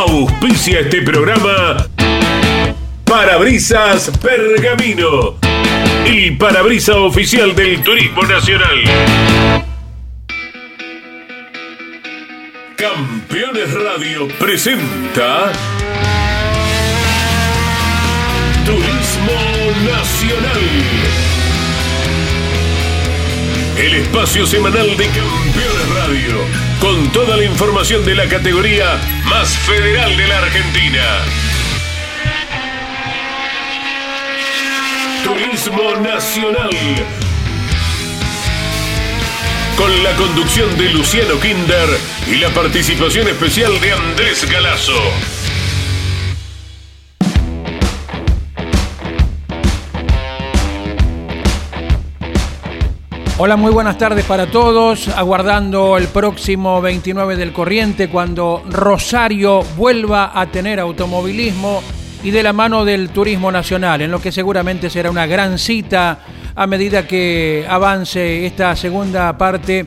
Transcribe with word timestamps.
Auspicia 0.00 0.80
este 0.80 1.02
programa 1.02 1.76
Parabrisas 3.04 4.10
Pergamino, 4.18 5.36
el 6.06 6.38
parabrisa 6.38 6.96
oficial 6.96 7.54
del 7.54 7.82
Turismo 7.84 8.22
Nacional. 8.22 8.82
Campeones 12.76 13.74
Radio 13.74 14.26
presenta 14.38 15.52
Turismo 18.64 19.38
Nacional. 19.84 20.60
El 23.76 23.94
espacio 23.96 24.46
semanal 24.46 24.96
de 24.96 25.04
Campeones 25.04 25.79
Con 26.80 27.12
toda 27.12 27.36
la 27.36 27.44
información 27.44 28.04
de 28.04 28.16
la 28.16 28.26
categoría 28.26 29.00
más 29.26 29.56
federal 29.58 30.16
de 30.16 30.26
la 30.26 30.38
Argentina. 30.38 31.02
Turismo 35.22 35.94
Nacional. 36.02 36.70
Con 39.76 40.02
la 40.02 40.16
conducción 40.16 40.76
de 40.76 40.90
Luciano 40.90 41.38
Kinder 41.38 41.88
y 42.26 42.36
la 42.36 42.48
participación 42.50 43.28
especial 43.28 43.80
de 43.80 43.92
Andrés 43.92 44.50
Galazo. 44.50 45.00
Hola, 53.42 53.56
muy 53.56 53.72
buenas 53.72 53.96
tardes 53.96 54.26
para 54.26 54.50
todos. 54.50 55.08
Aguardando 55.08 55.96
el 55.96 56.08
próximo 56.08 56.82
29 56.82 57.36
del 57.36 57.54
Corriente 57.54 58.10
cuando 58.10 58.62
Rosario 58.68 59.62
vuelva 59.78 60.38
a 60.38 60.50
tener 60.50 60.78
automovilismo 60.78 61.82
y 62.22 62.32
de 62.32 62.42
la 62.42 62.52
mano 62.52 62.84
del 62.84 63.08
turismo 63.08 63.50
nacional, 63.50 64.02
en 64.02 64.10
lo 64.10 64.20
que 64.20 64.30
seguramente 64.30 64.90
será 64.90 65.10
una 65.10 65.26
gran 65.26 65.58
cita 65.58 66.18
a 66.54 66.66
medida 66.66 67.06
que 67.06 67.64
avance 67.66 68.44
esta 68.44 68.76
segunda 68.76 69.38
parte 69.38 69.86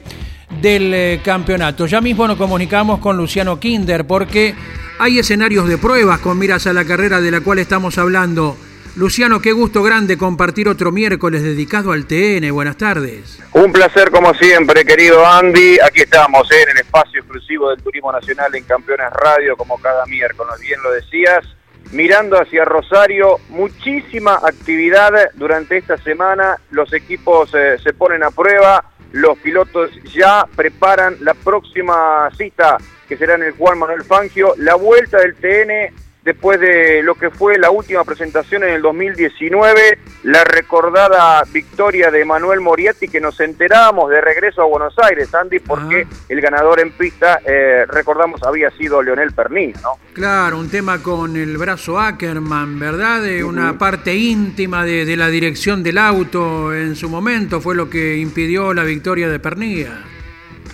del 0.60 0.92
eh, 0.92 1.22
campeonato. 1.24 1.86
Ya 1.86 2.02
mismo 2.02 2.28
nos 2.28 2.38
comunicamos 2.38 2.98
con 2.98 3.18
Luciano 3.18 3.60
Kinder 3.60 4.08
porque 4.08 4.56
hay 4.98 5.20
escenarios 5.20 5.68
de 5.68 5.78
pruebas 5.78 6.22
con 6.22 6.40
miras 6.40 6.66
a 6.66 6.74
la 6.74 6.86
carrera 6.86 7.22
de 7.22 7.30
la 7.30 7.42
cual 7.42 7.60
estamos 7.60 8.00
hablando. 8.00 8.58
Luciano, 8.96 9.42
qué 9.42 9.54
gusto 9.54 9.82
grande 9.82 10.20
compartir 10.20 10.68
otro 10.68 10.92
miércoles 10.92 11.42
dedicado 11.42 11.94
al 11.94 12.06
TN. 12.06 12.52
Buenas 12.52 12.78
tardes. 12.78 13.40
Un 13.54 13.72
placer 13.72 14.12
como 14.12 14.36
siempre, 14.36 14.86
querido 14.86 15.26
Andy. 15.26 15.80
Aquí 15.80 16.02
estamos 16.02 16.50
¿eh? 16.52 16.62
en 16.62 16.70
el 16.70 16.78
espacio 16.78 17.22
exclusivo 17.22 17.72
del 17.72 17.82
Turismo 17.82 18.12
Nacional 18.12 18.54
en 18.54 18.64
Campeones 18.66 19.10
Radio, 19.12 19.58
como 19.58 19.82
cada 19.82 20.06
miércoles, 20.06 20.60
bien 20.62 20.80
lo 20.84 20.92
decías. 20.92 21.44
Mirando 21.92 22.40
hacia 22.40 22.66
Rosario, 22.66 23.40
muchísima 23.50 24.36
actividad 24.36 25.12
durante 25.34 25.78
esta 25.78 25.98
semana. 25.98 26.58
Los 26.70 26.94
equipos 26.94 27.50
eh, 27.56 27.78
se 27.84 27.94
ponen 27.94 28.24
a 28.24 28.30
prueba. 28.30 28.86
Los 29.12 29.40
pilotos 29.40 29.90
ya 30.14 30.46
preparan 30.56 31.18
la 31.22 31.34
próxima 31.34 32.30
cita 32.38 32.78
que 33.10 33.18
será 33.18 33.36
en 33.36 33.44
el 33.44 33.54
Juan 33.54 33.80
Manuel 33.80 34.04
Fangio. 34.04 34.54
La 34.58 34.76
vuelta 34.76 35.18
del 35.18 35.34
TN 35.36 36.03
después 36.24 36.60
de 36.60 37.02
lo 37.04 37.16
que 37.16 37.30
fue 37.30 37.58
la 37.58 37.70
última 37.70 38.04
presentación 38.04 38.64
en 38.64 38.70
el 38.76 38.82
2019, 38.82 39.98
la 40.24 40.44
recordada 40.44 41.44
victoria 41.52 42.10
de 42.12 42.24
Manuel 42.26 42.62
Moriarty, 42.62 43.08
que 43.08 43.20
nos 43.20 43.40
enteramos 43.40 44.10
de 44.10 44.22
regreso 44.22 44.62
a 44.62 44.66
Buenos 44.66 44.96
Aires, 45.00 45.34
Andy, 45.34 45.60
porque 45.60 46.08
Ah. 46.10 46.16
el 46.30 46.42
ganador 46.42 46.80
en 46.80 46.92
pista, 46.92 47.40
eh, 47.46 47.86
recordamos, 47.88 48.42
había 48.44 48.70
sido 48.72 49.02
Leonel 49.04 49.34
Pernilla, 49.34 49.80
¿no? 49.82 49.92
Claro, 50.14 50.58
un 50.60 50.70
tema 50.70 51.02
con 51.04 51.36
el 51.36 51.58
brazo 51.58 52.00
Ackerman, 52.00 52.80
¿verdad? 52.80 53.22
De 53.22 53.44
una 53.44 53.78
parte 53.78 54.16
íntima 54.16 54.86
de, 54.86 55.06
de 55.06 55.18
la 55.18 55.28
dirección 55.28 55.84
del 55.84 55.98
auto 55.98 56.74
en 56.74 56.96
su 56.96 57.10
momento 57.10 57.60
fue 57.62 57.76
lo 57.76 57.90
que 57.90 58.18
impidió 58.18 58.74
la 58.74 58.84
victoria 58.84 59.28
de 59.30 59.40
Pernilla. 59.40 60.04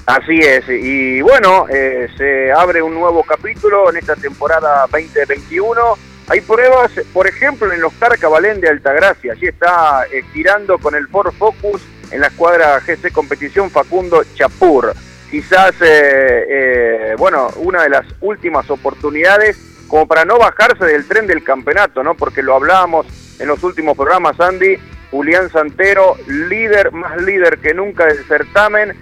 Así 0.06 0.40
es, 0.40 0.68
y 0.68 1.22
bueno, 1.22 1.68
eh, 1.70 2.08
se 2.18 2.52
abre 2.52 2.82
un 2.82 2.96
nuevo 2.96 3.24
capítulo 3.24 3.90
en 3.92 3.98
esta 3.98 4.16
temporada 4.16 4.88
2021. 4.92 5.98
Hay 6.30 6.42
pruebas, 6.42 6.92
por 7.12 7.28
ejemplo, 7.28 7.72
en 7.74 7.82
los 7.82 7.92
Carcabalén 7.94 8.62
de 8.62 8.70
Altagracia. 8.70 9.34
Allí 9.34 9.48
está 9.48 10.06
eh, 10.12 10.24
girando 10.32 10.78
con 10.78 10.94
el 10.94 11.08
Ford 11.08 11.34
Focus 11.34 11.82
en 12.12 12.22
la 12.22 12.28
escuadra 12.28 12.80
GC 12.80 13.12
Competición 13.12 13.72
Facundo 13.72 14.24
Chapur. 14.36 14.94
Quizás, 15.30 15.74
eh, 15.82 16.46
eh, 16.50 17.16
bueno, 17.18 17.50
una 17.58 17.84
de 17.84 17.90
las 17.90 18.06
últimas 18.22 18.70
oportunidades 18.70 19.58
como 19.88 20.08
para 20.08 20.24
no 20.24 20.38
bajarse 20.38 20.86
del 20.86 21.08
tren 21.08 21.26
del 21.26 21.44
campeonato, 21.44 22.04
¿no? 22.04 22.16
Porque 22.16 22.44
lo 22.44 22.56
hablábamos 22.56 23.08
en 23.40 23.48
los 23.48 23.64
últimos 23.64 23.98
programas, 23.98 24.40
Andy. 24.40 24.78
Julián 25.10 25.50
Santero, 25.50 26.16
líder, 26.28 26.92
más 26.92 27.20
líder 27.20 27.58
que 27.58 27.74
nunca 27.74 28.06
del 28.06 28.24
certamen, 28.26 28.96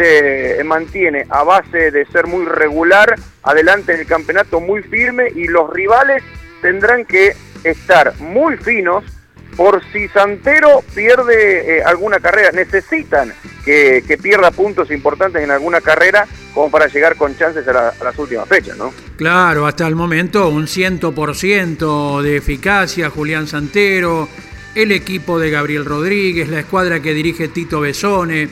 se 0.00 0.64
mantiene 0.64 1.26
a 1.28 1.42
base 1.42 1.90
de 1.90 2.06
ser 2.06 2.26
muy 2.26 2.46
regular, 2.46 3.16
adelante 3.42 3.92
en 3.92 4.00
el 4.00 4.06
campeonato 4.06 4.58
muy 4.58 4.82
firme 4.82 5.28
y 5.34 5.44
los 5.44 5.70
rivales 5.70 6.22
tendrán 6.62 7.04
que 7.04 7.34
estar 7.64 8.18
muy 8.18 8.56
finos 8.56 9.04
por 9.56 9.82
si 9.92 10.08
Santero 10.08 10.82
pierde 10.94 11.78
eh, 11.78 11.82
alguna 11.84 12.18
carrera. 12.18 12.50
Necesitan 12.52 13.34
que, 13.62 14.02
pierda 14.22 14.50
puntos 14.50 14.90
importantes 14.90 15.42
en 15.42 15.50
alguna 15.50 15.82
carrera 15.82 16.26
como 16.54 16.70
para 16.70 16.86
llegar 16.86 17.16
con 17.16 17.36
chances 17.36 17.68
a, 17.68 17.90
a 17.90 18.04
las 18.04 18.18
últimas 18.18 18.48
fechas, 18.48 18.78
¿no? 18.78 18.94
Claro, 19.16 19.66
hasta 19.66 19.86
el 19.86 19.96
momento 19.96 20.48
un 20.48 20.66
100% 20.66 22.22
de 22.22 22.36
eficacia, 22.36 23.10
Julián 23.10 23.46
Santero, 23.46 24.30
el 24.74 24.92
equipo 24.92 25.38
de 25.38 25.50
Gabriel 25.50 25.84
Rodríguez, 25.84 26.48
la 26.48 26.60
escuadra 26.60 27.00
que 27.00 27.12
dirige 27.12 27.48
Tito 27.48 27.80
Besone, 27.80 28.48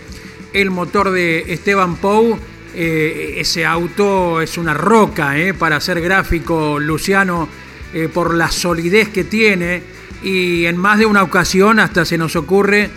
el 0.53 0.71
motor 0.71 1.11
de 1.11 1.53
Esteban 1.53 1.97
Pou, 1.97 2.39
eh, 2.75 3.37
ese 3.39 3.65
auto 3.65 4.41
es 4.41 4.59
una 4.59 4.75
roca 4.75 5.39
eh, 5.39 5.55
para 5.55 5.77
hacer 5.77 6.01
gráfico, 6.01 6.79
Luciano, 6.79 7.49
eh, 7.93 8.09
por 8.13 8.35
la 8.35 8.51
solidez 8.51 9.09
que 9.09 9.25
tiene 9.25 9.83
y 10.23 10.67
en 10.67 10.77
más 10.77 10.99
de 10.99 11.07
una 11.07 11.23
ocasión 11.23 11.79
hasta 11.79 12.05
se 12.05 12.19
nos 12.19 12.37
ocurre 12.37 12.91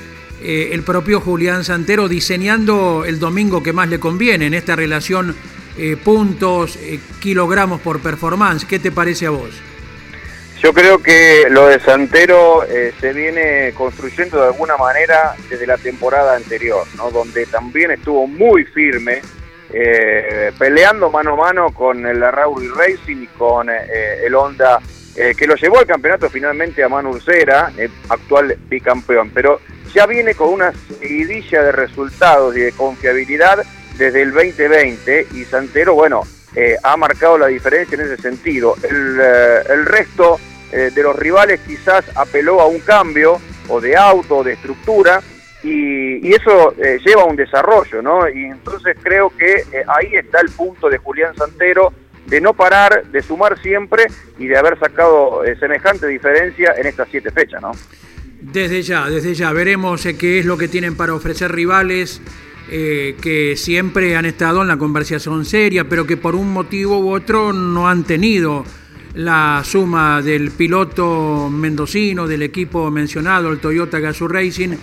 el 0.44 0.82
propio 0.82 1.22
Julián 1.22 1.64
Santero 1.64 2.10
diseñando 2.10 3.04
el 3.06 3.20
domingo 3.20 3.62
que 3.62 3.74
más 3.74 3.90
le 3.90 4.00
conviene 4.00 4.48
en 4.48 4.56
esta 4.56 4.76
relación 4.76 5.36
puntos, 6.04 6.80
kilogramos 7.20 7.80
por 7.80 8.00
performance. 8.00 8.66
¿Qué 8.66 8.80
te 8.80 8.92
parece 8.92 9.28
a 9.28 9.30
vos? 9.30 9.52
Yo 10.62 10.74
creo 10.74 11.02
que 11.02 11.48
lo 11.50 11.68
de 11.68 11.80
Santero 11.80 12.64
eh, 12.64 12.94
se 13.02 13.14
viene 13.14 13.74
construyendo 13.76 14.40
de 14.40 14.48
alguna 14.48 14.78
manera 14.78 15.36
desde 15.50 15.66
la 15.66 15.78
temporada 15.78 16.36
anterior, 16.36 16.86
¿no? 16.98 17.10
donde 17.10 17.48
también 17.48 17.90
estuvo 17.90 18.28
muy 18.28 18.64
firme, 18.66 19.22
eh, 19.74 20.52
peleando 20.60 21.10
mano 21.10 21.34
a 21.34 21.36
mano 21.36 21.72
con 21.74 22.06
el 22.06 22.22
Rauri 22.22 22.68
Racing 22.68 23.24
y 23.24 23.28
con 23.28 23.72
eh, 23.72 24.24
el 24.24 24.36
Honda, 24.36 24.80
eh, 25.16 25.34
que 25.36 25.48
lo 25.48 25.56
llevó 25.56 25.80
al 25.80 25.88
campeonato 25.88 26.30
finalmente 26.30 26.84
a 26.84 26.90
Manu 26.90 27.10
Ursera, 27.10 27.72
el 27.76 27.90
actual 28.10 28.56
bicampeón. 28.70 29.32
Pero 29.32 29.62
ya 29.96 30.06
viene 30.06 30.36
con 30.36 30.50
una 30.50 30.72
seguidilla 31.00 31.64
de 31.64 31.72
resultados 31.72 32.56
y 32.56 32.60
de 32.60 32.72
confiabilidad 32.74 33.64
desde 33.98 34.22
el 34.22 34.32
2020 34.32 35.28
y 35.34 35.44
Santero, 35.44 35.96
bueno, 35.96 36.24
eh, 36.56 36.76
ha 36.84 36.98
marcado 36.98 37.38
la 37.38 37.48
diferencia 37.48 37.96
en 37.96 38.02
ese 38.02 38.22
sentido. 38.22 38.76
Eh, 38.84 39.64
el 39.70 39.86
resto 39.86 40.40
eh, 40.72 40.90
de 40.94 41.04
los 41.04 41.16
rivales 41.18 41.59
quizás 41.68 42.06
apeló 42.16 42.62
a 42.62 42.68
un 42.68 42.80
cambio 42.80 43.42
o 43.68 43.82
de 43.82 43.98
auto 43.98 44.38
o 44.38 44.44
de 44.44 44.54
estructura 44.54 45.22
y, 45.64 46.34
eso 46.34 46.74
eh, 46.78 46.98
lleva 47.06 47.24
a 47.24 47.26
un 47.26 47.36
desarrollo, 47.36 48.02
¿no? 48.02 48.28
Y 48.30 48.46
entonces 48.46 48.96
creo 49.04 49.32
que 49.38 49.52
eh, 49.52 49.84
ahí 49.88 50.16
está 50.16 50.40
el 50.40 50.50
punto 50.50 50.90
de 50.90 50.98
Julián 50.98 51.36
Santero 51.36 51.94
de 52.26 52.40
no 52.40 52.54
parar, 52.54 53.06
de 53.08 53.22
sumar 53.22 53.62
siempre 53.62 54.06
y 54.40 54.47
de 54.47 54.58
haber 54.58 54.79
sacado 54.79 55.41
semejante 55.59 56.08
diferencia 56.08 56.73
en 56.78 56.88
estas 56.88 57.09
siete 57.12 57.32
fechas, 57.32 57.62
¿no? 57.62 57.72
Desde 58.40 58.82
ya, 58.82 59.09
desde 59.09 59.34
ya, 59.34 59.52
veremos 59.52 60.08
qué 60.18 60.40
es 60.40 60.46
lo 60.46 60.58
que 60.58 60.68
tienen 60.68 60.96
para 60.96 61.14
ofrecer 61.14 61.52
rivales 61.52 62.22
que 62.70 63.56
siempre 63.58 64.16
han 64.16 64.26
estado 64.26 64.62
en 64.62 64.70
la 64.70 64.78
conversación 64.78 65.44
seria, 65.44 65.90
pero 65.90 66.08
que 66.08 66.16
por 66.16 66.35
un 66.35 66.53
motivo 66.53 67.00
u 67.00 67.14
otro 67.14 67.52
no 67.52 67.90
han 67.90 68.06
tenido 68.06 68.64
la 69.16 69.61
suma 69.66 70.22
del 70.22 70.52
piloto 70.52 71.49
mendocino, 71.49 72.28
del 72.28 72.43
equipo 72.43 72.90
mencionado, 72.90 73.52
el 73.52 73.59
Toyota 73.59 73.99
Gazoo 73.99 74.28
Racing, 74.28 74.75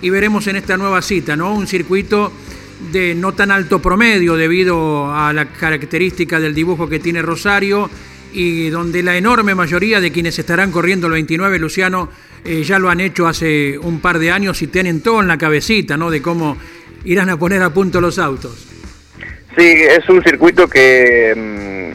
y 0.00 0.10
veremos 0.10 0.46
en 0.46 0.56
esta 0.56 0.76
nueva 0.76 1.02
cita, 1.02 1.36
¿no? 1.36 1.54
Un 1.54 1.66
circuito 1.66 2.32
de 2.92 3.14
no 3.14 3.32
tan 3.32 3.50
alto 3.50 3.80
promedio 3.80 4.36
debido 4.36 5.12
a 5.14 5.32
la 5.32 5.46
característica 5.46 6.40
del 6.40 6.54
dibujo 6.54 6.88
que 6.88 6.98
tiene 6.98 7.22
Rosario 7.22 7.88
y 8.32 8.68
donde 8.68 9.02
la 9.02 9.16
enorme 9.16 9.54
mayoría 9.54 10.00
de 10.00 10.10
quienes 10.10 10.38
estarán 10.38 10.72
corriendo 10.72 11.06
el 11.06 11.12
29, 11.14 11.58
Luciano, 11.58 12.10
eh, 12.44 12.62
ya 12.64 12.78
lo 12.78 12.90
han 12.90 13.00
hecho 13.00 13.26
hace 13.26 13.78
un 13.78 14.00
par 14.00 14.18
de 14.18 14.30
años 14.30 14.60
y 14.60 14.66
tienen 14.66 15.00
todo 15.02 15.20
en 15.20 15.28
la 15.28 15.38
cabecita, 15.38 15.96
¿no? 15.96 16.10
De 16.10 16.20
cómo 16.20 16.56
irán 17.04 17.30
a 17.30 17.38
poner 17.38 17.62
a 17.62 17.70
punto 17.70 18.00
los 18.00 18.18
autos. 18.18 18.66
Sí, 19.56 19.64
es 19.64 20.08
un 20.08 20.22
circuito 20.22 20.68
que 20.68 21.32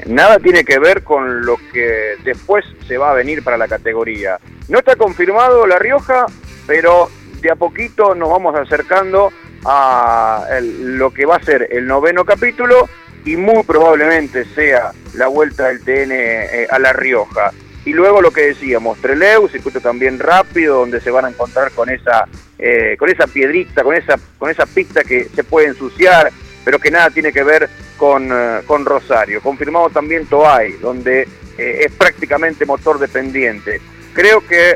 nada 0.10 0.40
tiene 0.40 0.64
que 0.64 0.80
ver 0.80 1.04
con 1.04 1.46
lo 1.46 1.58
que 1.72 2.16
después 2.24 2.66
se 2.88 2.98
va 2.98 3.12
a 3.12 3.14
venir 3.14 3.44
para 3.44 3.58
la 3.58 3.68
categoría. 3.68 4.40
No 4.68 4.80
está 4.80 4.96
confirmado 4.96 5.66
La 5.68 5.80
Rioja, 5.80 6.26
pero 6.68 7.10
de 7.42 7.52
a 7.52 7.56
poquito 7.56 8.16
nos 8.16 8.30
vamos 8.30 8.56
acercando 8.56 9.32
a 9.66 10.60
lo 10.62 11.12
que 11.12 11.26
va 11.26 11.36
a 11.36 11.44
ser 11.44 11.68
el 11.72 11.86
noveno 11.86 12.26
capítulo 12.26 12.88
y 13.26 13.36
muy 13.36 13.64
probablemente 13.64 14.46
sea 14.56 14.92
la 15.14 15.28
vuelta 15.28 15.68
del 15.68 15.82
TN 15.82 16.12
eh, 16.12 16.68
a 16.70 16.80
La 16.80 16.94
Rioja. 16.94 17.52
Y 17.86 17.94
luego 17.94 18.22
lo 18.22 18.32
que 18.32 18.48
decíamos, 18.48 19.00
Treleu, 19.00 19.48
circuito 19.48 19.80
también 19.80 20.20
rápido, 20.20 20.80
donde 20.80 21.02
se 21.02 21.12
van 21.12 21.26
a 21.26 21.30
encontrar 21.30 21.72
con 21.72 21.90
esa, 21.90 22.28
eh, 22.58 22.96
con 23.00 23.10
esa 23.10 23.26
piedrita, 23.26 23.84
con 23.84 23.96
esa, 23.96 24.16
con 24.38 24.50
esa 24.50 24.66
pista 24.66 25.04
que 25.04 25.26
se 25.26 25.44
puede 25.44 25.68
ensuciar, 25.68 26.30
pero 26.66 26.78
que 26.78 26.92
nada 26.92 27.10
tiene 27.10 27.32
que 27.32 27.44
ver 27.44 27.70
con, 28.00 28.32
eh, 28.32 28.62
con 28.66 28.86
Rosario. 28.86 29.42
Confirmado 29.42 29.92
también 29.92 30.26
Toay, 30.26 30.78
donde 30.82 31.28
es 31.58 31.92
prácticamente 31.92 32.66
motor 32.66 32.98
dependiente. 32.98 33.82
Creo 34.14 34.40
que 34.48 34.74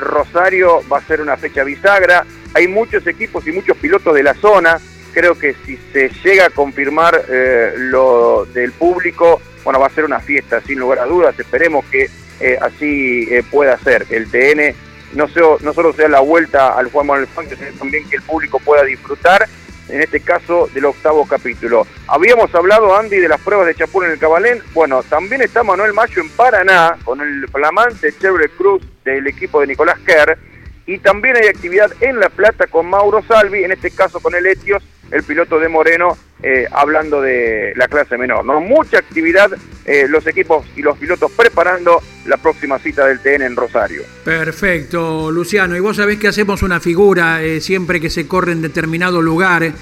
Rosario 0.00 0.82
va 0.92 0.98
a 0.98 1.06
ser 1.06 1.20
una 1.20 1.36
fecha 1.36 1.62
bisagra. 1.62 2.26
Hay 2.52 2.66
muchos 2.66 3.06
equipos 3.06 3.46
y 3.46 3.52
muchos 3.52 3.76
pilotos 3.76 4.12
de 4.12 4.24
la 4.24 4.34
zona 4.34 4.80
creo 5.16 5.38
que 5.38 5.54
si 5.64 5.78
se 5.94 6.10
llega 6.22 6.44
a 6.44 6.50
confirmar 6.50 7.24
eh, 7.26 7.72
lo 7.74 8.44
del 8.52 8.72
público, 8.72 9.40
bueno, 9.64 9.80
va 9.80 9.86
a 9.86 9.90
ser 9.90 10.04
una 10.04 10.20
fiesta, 10.20 10.60
sin 10.60 10.78
lugar 10.78 10.98
a 10.98 11.06
dudas. 11.06 11.34
Esperemos 11.40 11.86
que 11.86 12.10
eh, 12.38 12.58
así 12.60 13.26
eh, 13.30 13.42
pueda 13.50 13.78
ser, 13.78 14.06
el 14.10 14.30
TN 14.30 14.76
no, 15.14 15.26
no 15.62 15.72
solo 15.72 15.94
sea 15.94 16.10
la 16.10 16.20
vuelta 16.20 16.76
al 16.76 16.90
Juan 16.90 17.06
Manuel 17.06 17.28
Funk, 17.28 17.48
sino 17.48 17.70
también 17.78 18.06
que 18.10 18.16
el 18.16 18.22
público 18.22 18.58
pueda 18.58 18.84
disfrutar, 18.84 19.48
en 19.88 20.00
este 20.00 20.20
caso, 20.20 20.68
del 20.74 20.86
octavo 20.86 21.26
capítulo. 21.26 21.86
Habíamos 22.08 22.54
hablado, 22.54 22.96
Andy, 22.96 23.18
de 23.18 23.28
las 23.28 23.40
pruebas 23.40 23.66
de 23.66 23.74
Chapul 23.74 24.04
en 24.04 24.12
el 24.12 24.18
Cabalén. 24.18 24.60
Bueno, 24.74 25.02
también 25.02 25.42
está 25.42 25.62
Manuel 25.62 25.92
Mayo 25.92 26.22
en 26.22 26.28
Paraná, 26.30 26.96
con 27.04 27.20
el 27.20 27.48
flamante 27.48 28.12
Chevrolet 28.18 28.50
Cruz 28.56 28.82
del 29.04 29.26
equipo 29.26 29.60
de 29.60 29.68
Nicolás 29.68 29.98
Kerr. 30.04 30.38
Y 30.86 30.98
también 30.98 31.36
hay 31.36 31.48
actividad 31.48 31.90
en 32.00 32.20
La 32.20 32.28
Plata 32.28 32.66
con 32.68 32.86
Mauro 32.86 33.22
Salvi, 33.26 33.64
en 33.64 33.72
este 33.72 33.90
caso 33.90 34.20
con 34.20 34.34
el 34.34 34.46
Etios, 34.46 34.82
el 35.10 35.22
piloto 35.24 35.58
de 35.58 35.68
Moreno, 35.68 36.16
eh, 36.42 36.66
hablando 36.70 37.20
de 37.20 37.72
la 37.76 37.88
clase 37.88 38.16
menor. 38.16 38.44
¿no? 38.44 38.60
Mucha 38.60 38.98
actividad, 38.98 39.50
eh, 39.84 40.06
los 40.08 40.26
equipos 40.26 40.64
y 40.76 40.82
los 40.82 40.96
pilotos 40.96 41.32
preparando 41.32 42.00
la 42.26 42.36
próxima 42.36 42.78
cita 42.78 43.06
del 43.06 43.20
TN 43.20 43.42
en 43.42 43.56
Rosario. 43.56 44.02
Perfecto, 44.24 45.30
Luciano. 45.32 45.76
Y 45.76 45.80
vos 45.80 45.96
sabés 45.96 46.18
que 46.18 46.28
hacemos 46.28 46.62
una 46.62 46.78
figura 46.78 47.42
eh, 47.42 47.60
siempre 47.60 48.00
que 48.00 48.10
se 48.10 48.28
corre 48.28 48.52
en 48.52 48.62
determinado 48.62 49.22
lugar 49.22 49.72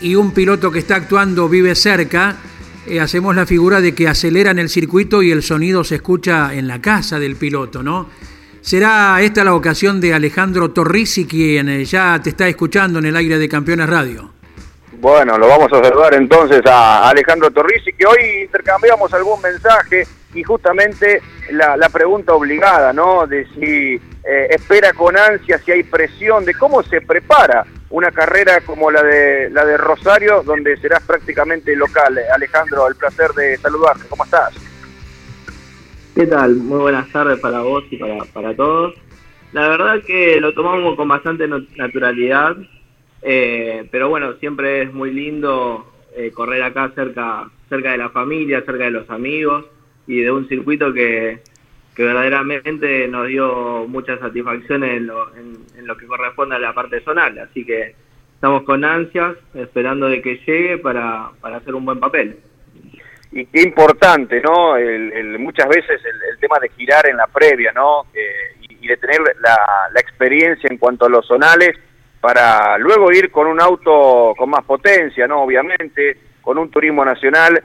y 0.00 0.14
un 0.14 0.32
piloto 0.32 0.70
que 0.70 0.78
está 0.78 0.96
actuando 0.96 1.48
vive 1.48 1.74
cerca. 1.74 2.36
hacemos 3.00 3.34
la 3.34 3.46
figura 3.46 3.80
de 3.80 3.94
que 3.94 4.06
aceleran 4.06 4.58
el 4.58 4.68
circuito 4.68 5.22
y 5.22 5.32
el 5.32 5.42
sonido 5.42 5.82
se 5.82 5.96
escucha 5.96 6.54
en 6.54 6.68
la 6.68 6.80
casa 6.80 7.18
del 7.18 7.36
piloto, 7.36 7.82
¿no? 7.82 8.08
Será 8.64 9.20
esta 9.20 9.44
la 9.44 9.54
ocasión 9.54 10.00
de 10.00 10.14
Alejandro 10.14 10.70
Torrisi, 10.70 11.26
quien 11.26 11.84
ya 11.84 12.18
te 12.22 12.30
está 12.30 12.48
escuchando 12.48 12.98
en 12.98 13.04
el 13.04 13.14
aire 13.14 13.36
de 13.36 13.46
Campeones 13.46 13.86
Radio. 13.90 14.30
Bueno, 14.92 15.36
lo 15.36 15.48
vamos 15.48 15.70
a 15.70 15.76
observar 15.76 16.14
entonces 16.14 16.62
a 16.64 17.10
Alejandro 17.10 17.50
Torrisi, 17.50 17.92
que 17.92 18.06
hoy 18.06 18.44
intercambiamos 18.44 19.12
algún 19.12 19.42
mensaje 19.42 20.06
y 20.32 20.42
justamente 20.42 21.20
la, 21.50 21.76
pregunta 21.90 22.32
obligada, 22.32 22.94
¿no? 22.94 23.26
De 23.26 23.46
si 23.48 23.96
eh, 23.96 24.46
espera 24.48 24.94
con 24.94 25.14
ansia, 25.14 25.58
si 25.58 25.70
hay 25.70 25.82
presión, 25.82 26.46
de 26.46 26.54
cómo 26.54 26.82
se 26.84 27.02
prepara 27.02 27.66
una 27.90 28.10
carrera 28.12 28.62
como 28.62 28.90
la 28.90 29.02
de 29.02 29.50
la 29.50 29.66
de 29.66 29.76
Rosario, 29.76 30.42
donde 30.42 30.78
serás 30.78 31.02
prácticamente 31.02 31.76
local. 31.76 32.18
Alejandro, 32.34 32.88
el 32.88 32.94
placer 32.94 33.30
de 33.32 33.58
saludarte. 33.58 34.04
¿Cómo 34.08 34.24
estás? 34.24 34.54
¿Qué 36.14 36.28
tal? 36.28 36.54
Muy 36.54 36.78
buenas 36.78 37.10
tardes 37.10 37.40
para 37.40 37.62
vos 37.62 37.82
y 37.90 37.96
para, 37.96 38.18
para 38.32 38.54
todos. 38.54 38.94
La 39.52 39.68
verdad 39.68 40.00
que 40.06 40.40
lo 40.40 40.54
tomamos 40.54 40.94
con 40.94 41.08
bastante 41.08 41.48
naturalidad. 41.48 42.56
Eh, 43.20 43.88
pero 43.90 44.10
bueno, 44.10 44.34
siempre 44.34 44.82
es 44.82 44.92
muy 44.92 45.12
lindo 45.12 45.92
eh, 46.14 46.30
correr 46.30 46.62
acá 46.62 46.92
cerca, 46.94 47.50
cerca 47.68 47.90
de 47.90 47.98
la 47.98 48.10
familia, 48.10 48.62
cerca 48.64 48.84
de 48.84 48.92
los 48.92 49.10
amigos 49.10 49.64
y 50.06 50.20
de 50.20 50.30
un 50.30 50.46
circuito 50.46 50.92
que, 50.92 51.40
verdaderamente 51.96 53.08
nos 53.08 53.26
dio 53.26 53.86
muchas 53.88 54.20
satisfacciones 54.20 54.98
en 54.98 55.06
lo, 55.08 55.34
en, 55.34 55.56
lo 55.84 55.96
que 55.96 56.06
corresponde 56.06 56.54
a 56.54 56.60
la 56.60 56.74
parte 56.74 57.00
zonal. 57.00 57.36
Así 57.40 57.64
que 57.64 57.96
estamos 58.36 58.62
con 58.62 58.84
ansias, 58.84 59.34
esperando 59.54 60.06
de 60.06 60.22
que 60.22 60.36
llegue 60.46 60.78
para, 60.78 61.30
para 61.40 61.56
hacer 61.56 61.74
un 61.74 61.84
buen 61.84 61.98
papel. 61.98 62.36
Y 63.36 63.46
qué 63.46 63.62
importante, 63.62 64.40
¿no? 64.40 64.76
muchas 65.40 65.68
veces 65.68 66.00
el, 66.04 66.38
tema 66.38 66.56
de 66.60 66.68
girar 66.68 67.08
en 67.08 67.16
la 67.16 67.26
previa, 67.26 67.72
¿no? 67.72 68.04
Eh, 68.14 68.66
y, 68.80 68.86
de 68.86 68.96
tener 68.96 69.18
la, 69.40 69.56
la 69.92 70.00
experiencia 70.00 70.68
en 70.70 70.78
cuanto 70.78 71.06
a 71.06 71.08
los 71.08 71.26
zonales 71.26 71.74
para 72.20 72.78
luego 72.78 73.10
ir 73.10 73.32
con 73.32 73.48
un 73.48 73.60
auto 73.60 74.34
con 74.38 74.50
más 74.50 74.64
potencia, 74.64 75.26
¿no? 75.26 75.42
Obviamente, 75.42 76.16
con 76.42 76.58
un 76.58 76.70
turismo 76.70 77.04
nacional, 77.04 77.60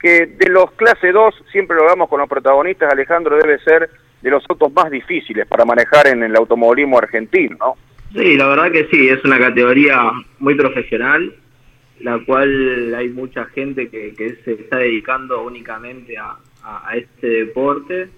que 0.00 0.26
de 0.26 0.48
los 0.48 0.70
clase 0.72 1.12
2, 1.12 1.34
siempre 1.52 1.76
lo 1.76 1.86
vemos 1.86 2.08
con 2.08 2.20
los 2.20 2.28
protagonistas, 2.28 2.90
Alejandro 2.90 3.36
debe 3.36 3.58
ser 3.58 3.90
de 4.22 4.30
los 4.30 4.42
autos 4.48 4.72
más 4.72 4.90
difíciles 4.90 5.46
para 5.46 5.66
manejar 5.66 6.06
en 6.06 6.22
el 6.22 6.34
automovilismo 6.34 6.98
argentino, 6.98 7.56
¿no? 7.58 7.74
Sí, 8.14 8.36
la 8.36 8.48
verdad 8.48 8.72
que 8.72 8.86
sí, 8.90 9.08
es 9.08 9.22
una 9.24 9.38
categoría 9.38 9.98
muy 10.38 10.54
profesional, 10.54 11.34
la 12.00 12.24
cual 12.24 12.94
hay 12.94 13.08
mucha 13.08 13.46
gente 13.46 13.88
que, 13.88 14.14
se 14.44 14.52
está 14.52 14.78
dedicando 14.78 15.42
únicamente 15.42 16.16
a, 16.18 16.38
este 16.94 17.26
deporte. 17.26 18.08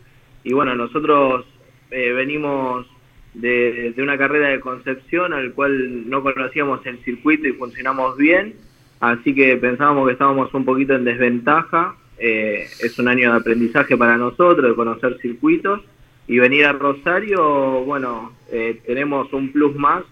Y 0.44 0.52
bueno, 0.52 0.75
nosotros 0.76 1.44
eh, 1.90 2.12
venimos 2.12 2.87
de, 3.34 3.93
una 3.99 4.17
carrera 4.17 4.50
de 4.50 4.61
concepción 4.61 5.32
al 5.32 5.52
cual 5.52 6.08
no 6.08 6.23
conocíamos 6.23 6.84
el 6.87 6.99
circuito 6.99 7.49
y 7.49 7.52
funcionamos 7.52 8.17
bien, 8.17 8.55
así 9.00 9.34
que 9.34 9.56
pensábamos 9.56 10.06
que 10.06 10.12
estábamos 10.12 10.55
un 10.55 10.64
poquito 10.64 10.94
en 10.94 11.05
desventaja. 11.05 11.96
Eh, 12.19 12.67
es 12.81 12.99
un 12.99 13.08
año 13.08 13.32
de 13.32 13.38
aprendizaje 13.38 13.96
para 13.96 14.17
nosotros, 14.17 14.70
de 14.70 14.75
conocer 14.75 15.19
circuitos 15.20 15.82
y 16.28 16.38
venir 16.38 16.64
a 16.67 16.73
Rosario, 16.73 17.84
bueno, 17.84 18.32
eh, 18.50 18.81
tenemos 18.84 19.32
un 19.32 19.52
plus 19.52 19.76
más 19.76 20.02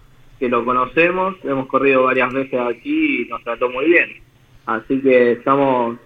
lo 0.48 0.64
conocemos, 0.64 1.36
hemos 1.44 1.66
corrido 1.66 2.04
varias 2.04 2.32
veces 2.32 2.60
aquí 2.60 3.22
y 3.22 3.28
nos 3.28 3.42
trató 3.42 3.68
muy 3.70 3.86
bien. 3.86 4.10
Así 4.66 5.00
que 5.00 5.32
estamos, 5.32 5.98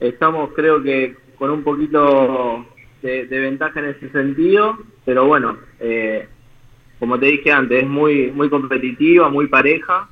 estamos 0.00 0.50
creo 0.54 0.82
que 0.82 1.14
con 1.38 1.50
un 1.50 1.62
poquito 1.62 2.64
de, 3.02 3.26
ventaja 3.26 3.80
en 3.80 3.86
ese 3.86 4.10
sentido, 4.10 4.78
pero 5.04 5.26
bueno, 5.26 5.58
eh, 5.80 6.26
como 6.98 7.18
te 7.18 7.26
dije 7.26 7.52
antes, 7.52 7.82
es 7.82 7.88
muy, 7.88 8.30
muy 8.32 8.48
competitiva, 8.48 9.28
muy 9.28 9.46
pareja 9.48 10.08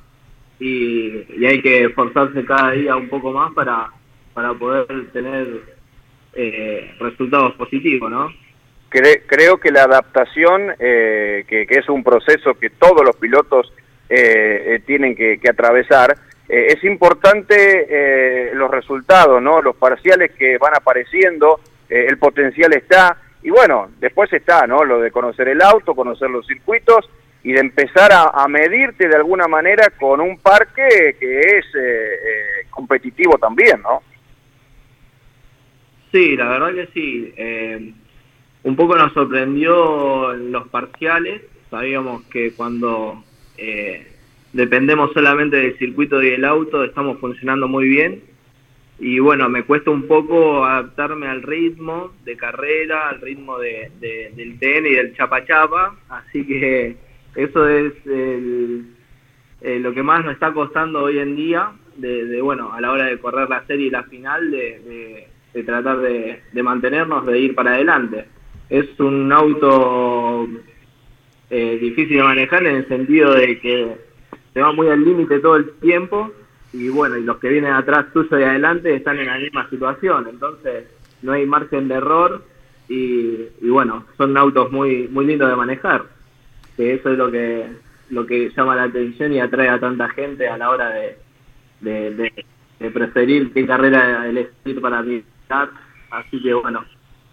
y, 0.59 1.45
hay 1.45 1.61
que 1.61 1.85
esforzarse 1.85 2.45
cada 2.45 2.71
día 2.71 2.95
un 2.95 3.09
poco 3.09 3.31
más 3.31 3.51
para, 3.53 3.91
para 4.33 4.53
poder 4.53 5.11
tener 5.11 5.75
eh, 6.33 6.95
resultados 6.99 7.53
positivos, 7.53 8.11
¿no? 8.11 8.44
Creo 9.27 9.57
que 9.57 9.71
la 9.71 9.83
adaptación, 9.83 10.73
eh, 10.79 11.45
que, 11.47 11.65
es 11.69 11.89
un 11.89 12.03
proceso 12.03 12.53
que 12.55 12.69
todos 12.69 13.03
los 13.03 13.15
pilotos 13.15 13.73
tienen 14.85 15.15
que, 15.15 15.39
atravesar, 15.49 16.15
es 16.47 16.83
importante 16.83 18.51
los 18.53 18.69
resultados, 18.69 19.41
¿no? 19.41 19.61
Los 19.61 19.75
parciales 19.75 20.31
que 20.37 20.57
van 20.59 20.73
apareciendo, 20.75 21.59
eh, 21.89 22.05
el 22.09 22.17
potencial 22.17 22.73
está. 22.73 23.17
Y 23.43 23.49
bueno, 23.49 23.89
después 23.99 24.31
está, 24.33 24.65
¿no? 24.65 24.83
Lo 24.83 24.99
de 24.99 25.11
conocer 25.11 25.47
el 25.47 25.61
auto, 25.61 25.95
conocer 25.95 26.29
los 26.29 26.45
circuitos 26.47 27.09
y 27.43 27.53
de 27.53 27.59
empezar 27.59 28.11
a, 28.11 28.47
medirte 28.47 29.07
de 29.07 29.15
alguna 29.15 29.47
manera 29.47 29.91
con 29.99 30.19
un 30.19 30.39
parque 30.39 31.15
que 31.19 31.39
es 31.39 31.65
eh, 31.75 32.13
eh, 32.15 32.67
competitivo 32.71 33.37
también, 33.37 33.81
¿no? 33.83 34.01
Sí, 36.11 36.35
la 36.35 36.47
verdad 36.47 36.73
que 36.73 36.87
sí. 36.87 37.33
Un 38.65 38.75
poco 38.75 38.97
nos 38.97 39.13
sorprendió 39.13 40.33
los 40.33 40.67
parciales. 40.67 41.41
Sabíamos 41.69 42.23
que 42.25 42.51
cuando 42.51 43.23
dependemos 44.51 45.13
solamente 45.13 45.55
del 45.55 45.77
circuito 45.77 46.21
y 46.21 46.31
del 46.31 46.43
auto 46.43 46.83
estamos 46.83 47.17
funcionando 47.19 47.69
muy 47.69 47.87
bien 47.87 48.21
y 48.97 49.19
bueno, 49.19 49.49
me 49.49 49.63
cuesta 49.63 49.91
un 49.91 50.07
poco 50.07 50.63
adaptarme 50.63 51.27
al 51.27 51.41
ritmo 51.41 52.13
de 52.23 52.37
carrera, 52.37 53.09
al 53.09 53.19
ritmo 53.19 53.57
de, 53.57 53.91
del 53.99 54.57
TN 54.57 54.85
y 54.85 54.95
del 54.95 55.15
chapa 55.15 55.45
chapa, 55.45 55.95
así 56.09 56.45
que 56.45 56.95
eso 57.35 57.67
es 57.67 57.93
eh, 58.05 59.79
lo 59.81 59.93
que 59.93 60.03
más 60.03 60.23
nos 60.23 60.33
está 60.33 60.53
costando 60.53 61.03
hoy 61.03 61.19
en 61.19 61.35
día, 61.35 61.71
de, 61.97 62.41
bueno, 62.41 62.71
a 62.71 62.79
la 62.79 62.91
hora 62.91 63.05
de 63.05 63.19
correr 63.19 63.49
la 63.49 63.65
serie 63.65 63.87
y 63.87 63.89
la 63.89 64.03
final, 64.03 64.49
de, 64.49 65.27
tratar 65.65 65.99
de, 65.99 66.63
mantenernos, 66.63 67.25
de 67.25 67.39
ir 67.39 67.55
para 67.55 67.73
adelante. 67.73 68.25
Es 68.69 68.99
un 68.99 69.31
auto 69.31 70.47
eh, 71.49 71.77
difícil 71.79 72.17
de 72.17 72.23
manejar 72.23 72.65
en 72.65 72.77
el 72.77 72.87
sentido 72.87 73.33
de 73.33 73.59
que 73.59 73.97
se 74.53 74.61
va 74.61 74.71
muy 74.71 74.87
al 74.87 75.03
límite 75.03 75.39
todo 75.39 75.57
el 75.57 75.71
tiempo, 75.79 76.31
y 76.73 76.89
bueno, 76.89 77.17
y 77.17 77.23
los 77.23 77.37
que 77.37 77.49
vienen 77.49 77.73
atrás 77.73 78.11
tuyo 78.13 78.39
y 78.39 78.43
adelante 78.43 78.93
están 78.95 79.17
en 79.19 79.27
la 79.27 79.37
misma 79.37 79.69
situación, 79.69 80.27
entonces 80.29 80.85
no 81.21 81.31
hay 81.31 81.45
margen 81.45 81.87
de 81.87 81.95
error 81.95 82.43
y, 82.87 83.47
bueno, 83.61 84.05
son 84.17 84.37
autos 84.37 84.71
muy 84.71 85.07
muy 85.07 85.25
lindos 85.25 85.49
de 85.49 85.55
manejar, 85.55 86.03
que 86.75 86.93
eso 86.93 87.11
es 87.11 87.17
lo 87.17 87.31
que 87.31 87.65
lo 88.09 88.25
que 88.25 88.51
llama 88.55 88.75
la 88.75 88.83
atención 88.83 89.33
y 89.33 89.39
atrae 89.39 89.69
a 89.69 89.79
tanta 89.79 90.09
gente 90.09 90.47
a 90.47 90.57
la 90.57 90.69
hora 90.69 90.89
de, 90.89 91.17
de, 91.81 92.91
preferir 92.91 93.51
qué 93.51 93.65
carrera 93.65 94.27
elegir 94.27 94.79
para 94.79 95.01
visitar, 95.01 95.69
así 96.11 96.41
que 96.41 96.53
bueno, 96.53 96.85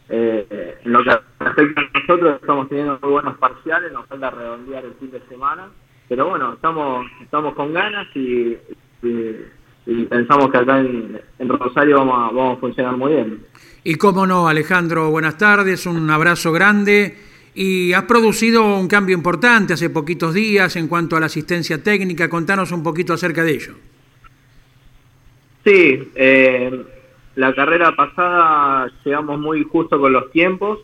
eh, 0.09 0.79
en 0.85 0.93
lo 0.93 1.03
que 1.03 1.11
respecta 1.41 1.81
a 1.81 1.99
nosotros 1.99 2.41
estamos 2.41 2.69
teniendo 2.69 2.99
muy 3.03 3.13
buenos 3.13 3.39
parciales, 3.39 3.93
nos 3.93 4.07
falta 4.07 4.31
redondear 4.31 4.85
el 4.85 4.95
fin 4.95 5.11
de 5.11 5.21
semana, 5.29 5.69
pero 6.09 6.29
bueno, 6.29 6.55
estamos 6.55 7.07
estamos 7.23 7.55
con 7.55 7.73
ganas 7.73 8.07
y, 8.15 8.57
y, 9.03 10.05
pensamos 10.05 10.51
que 10.51 10.59
acá 10.59 10.79
en, 10.79 11.49
Rosario 11.49 11.99
vamos 11.99 12.15
a, 12.15 12.35
vamos 12.35 12.57
a 12.57 12.61
funcionar 12.61 12.97
muy 12.97 13.13
bien. 13.13 13.41
Y 13.85 13.97
cómo 13.97 14.27
no, 14.27 14.49
Alejandro, 14.49 15.11
buenas 15.11 15.39
tardes, 15.39 15.87
un 15.87 16.09
abrazo 16.11 16.53
grande. 16.53 17.17
Y 17.55 17.93
has 17.93 18.05
producido 18.05 18.79
un 18.79 18.89
cambio 18.89 19.15
importante 19.15 19.75
hace 19.75 19.91
poquitos 19.91 20.33
días 20.33 20.77
en 20.77 20.89
cuanto 20.89 21.17
a 21.17 21.21
la 21.21 21.27
asistencia 21.27 21.83
técnica. 21.83 22.31
Contanos 22.31 22.73
un 22.73 22.83
poquito 22.83 23.13
acerca 23.13 23.45
de 23.45 23.53
ello. 23.53 23.75
Sí, 25.65 26.11
eh, 26.15 26.85
la 27.35 27.55
carrera 27.55 27.95
pasada 27.97 28.91
llegamos 29.05 29.39
muy 29.39 29.65
justo 29.65 29.99
con 29.99 30.13
los 30.13 30.31
tiempos, 30.31 30.81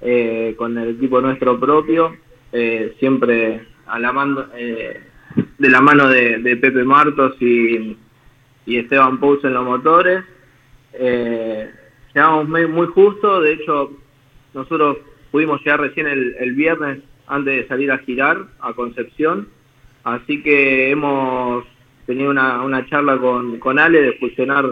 eh, 0.00 0.54
con 0.56 0.78
el 0.78 0.96
equipo 0.96 1.20
nuestro 1.20 1.58
propio, 1.58 2.16
eh, 2.52 2.94
siempre 2.98 3.66
a 3.86 3.98
la 3.98 4.12
mano, 4.12 4.46
de 4.46 5.70
la 5.70 5.80
mano 5.80 6.08
de, 6.08 6.56
Pepe 6.60 6.84
Martos 6.84 7.40
y, 7.40 7.96
Esteban 8.66 9.18
Pous 9.18 9.44
en 9.44 9.54
los 9.54 9.64
motores. 9.64 10.24
llegamos 12.14 12.48
muy, 12.48 12.66
muy 12.66 12.86
justo, 12.88 13.40
de 13.40 13.52
hecho 13.54 13.92
nosotros 14.54 14.98
pudimos 15.30 15.60
llegar 15.60 15.80
recién 15.80 16.06
el, 16.06 16.52
viernes 16.54 16.98
antes 17.26 17.62
de 17.62 17.68
salir 17.68 17.92
a 17.92 17.98
girar 17.98 18.46
a 18.60 18.72
Concepción, 18.72 19.48
así 20.04 20.42
que 20.42 20.90
hemos 20.90 21.64
tenido 22.06 22.30
una, 22.30 22.62
una 22.62 22.86
charla 22.86 23.18
con, 23.18 23.58
con 23.58 23.78
Ale 23.78 24.00
de 24.00 24.12
fusionar, 24.14 24.64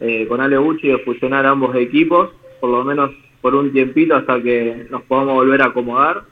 eh, 0.00 0.26
con 0.26 0.40
Ale 0.40 0.58
Uchi 0.58 0.88
de 0.88 0.98
fusionar 0.98 1.46
ambos 1.46 1.74
equipos, 1.76 2.30
por 2.60 2.70
lo 2.70 2.84
menos 2.84 3.10
por 3.40 3.54
un 3.54 3.72
tiempito 3.72 4.16
hasta 4.16 4.42
que 4.42 4.86
nos 4.90 5.02
podamos 5.02 5.34
volver 5.34 5.62
a 5.62 5.66
acomodar. 5.66 6.22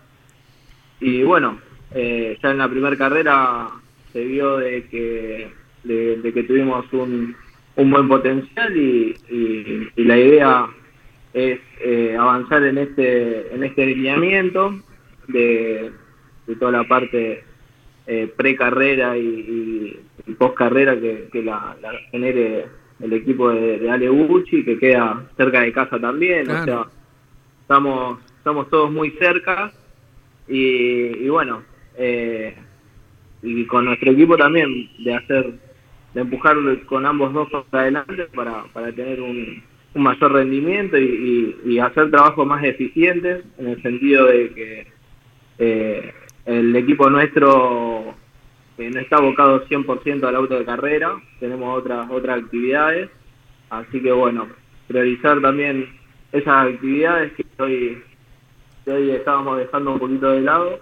Y 1.00 1.22
bueno, 1.22 1.58
eh, 1.94 2.38
ya 2.42 2.50
en 2.50 2.58
la 2.58 2.68
primera 2.68 2.96
carrera 2.96 3.68
se 4.12 4.24
vio 4.24 4.58
de 4.58 4.86
que, 4.88 5.52
de, 5.84 6.32
que 6.32 6.42
tuvimos 6.42 6.84
un, 6.92 7.36
un 7.76 7.90
buen 7.90 8.08
potencial 8.08 8.76
y, 8.76 9.14
y 9.96 10.04
la 10.04 10.18
idea 10.18 10.68
es 11.32 11.60
eh, 11.80 12.16
avanzar 12.18 12.64
en 12.64 12.78
este 12.78 13.54
en 13.54 13.62
este 13.62 13.86
lineamiento 13.86 14.80
de, 15.28 15.92
toda 16.58 16.72
la 16.72 16.84
parte 16.84 17.44
eh, 18.06 18.32
pre-carrera 18.34 19.16
y, 19.16 20.00
post-carrera 20.38 20.98
que, 20.98 21.42
la, 21.42 21.76
genere 22.10 22.66
el 23.00 23.12
equipo 23.12 23.50
de, 23.50 23.90
Ale 23.90 24.10
Uchi, 24.10 24.64
que 24.64 24.78
queda 24.78 25.24
cerca 25.36 25.60
de 25.60 25.72
casa 25.72 25.98
también. 25.98 26.50
O 26.50 26.64
sea, 26.64 26.86
estamos, 27.62 28.18
estamos 28.36 28.68
todos 28.70 28.90
muy 28.90 29.10
cerca 29.12 29.72
y, 30.46 31.28
bueno, 31.28 31.62
eh, 31.96 32.54
y 33.42 33.64
con 33.66 33.84
nuestro 33.84 34.12
equipo 34.12 34.36
también 34.36 34.90
de 34.98 35.14
hacer, 35.14 35.54
de 36.14 36.20
empujar 36.20 36.56
con 36.86 37.06
ambos 37.06 37.32
dos 37.32 37.48
para 37.70 37.82
adelante 37.82 38.26
para, 38.34 38.64
para 38.72 38.92
tener 38.92 39.20
un, 39.20 39.62
un 39.94 40.02
mayor 40.02 40.32
rendimiento 40.32 40.98
y, 40.98 41.78
hacer 41.78 42.10
trabajos 42.10 42.46
más 42.46 42.64
eficientes 42.64 43.44
en 43.58 43.68
el 43.68 43.82
sentido 43.82 44.26
de 44.26 44.50
que 44.50 44.86
eh, 45.58 46.12
el 46.44 46.74
equipo 46.74 47.08
nuestro 47.08 47.97
no 48.78 49.00
está 49.00 49.16
abocado 49.16 49.66
100% 49.66 50.24
al 50.24 50.36
auto 50.36 50.58
de 50.58 50.64
carrera, 50.64 51.20
tenemos 51.40 51.78
otras 51.78 52.08
otras 52.10 52.42
actividades, 52.42 53.10
así 53.70 54.00
que 54.00 54.12
bueno, 54.12 54.46
priorizar 54.86 55.40
también 55.40 55.88
esas 56.32 56.68
actividades 56.68 57.32
que 57.32 57.44
hoy, 57.62 58.02
hoy 58.86 59.10
estábamos 59.10 59.58
dejando 59.58 59.92
un 59.92 59.98
poquito 59.98 60.30
de 60.30 60.40
lado 60.42 60.78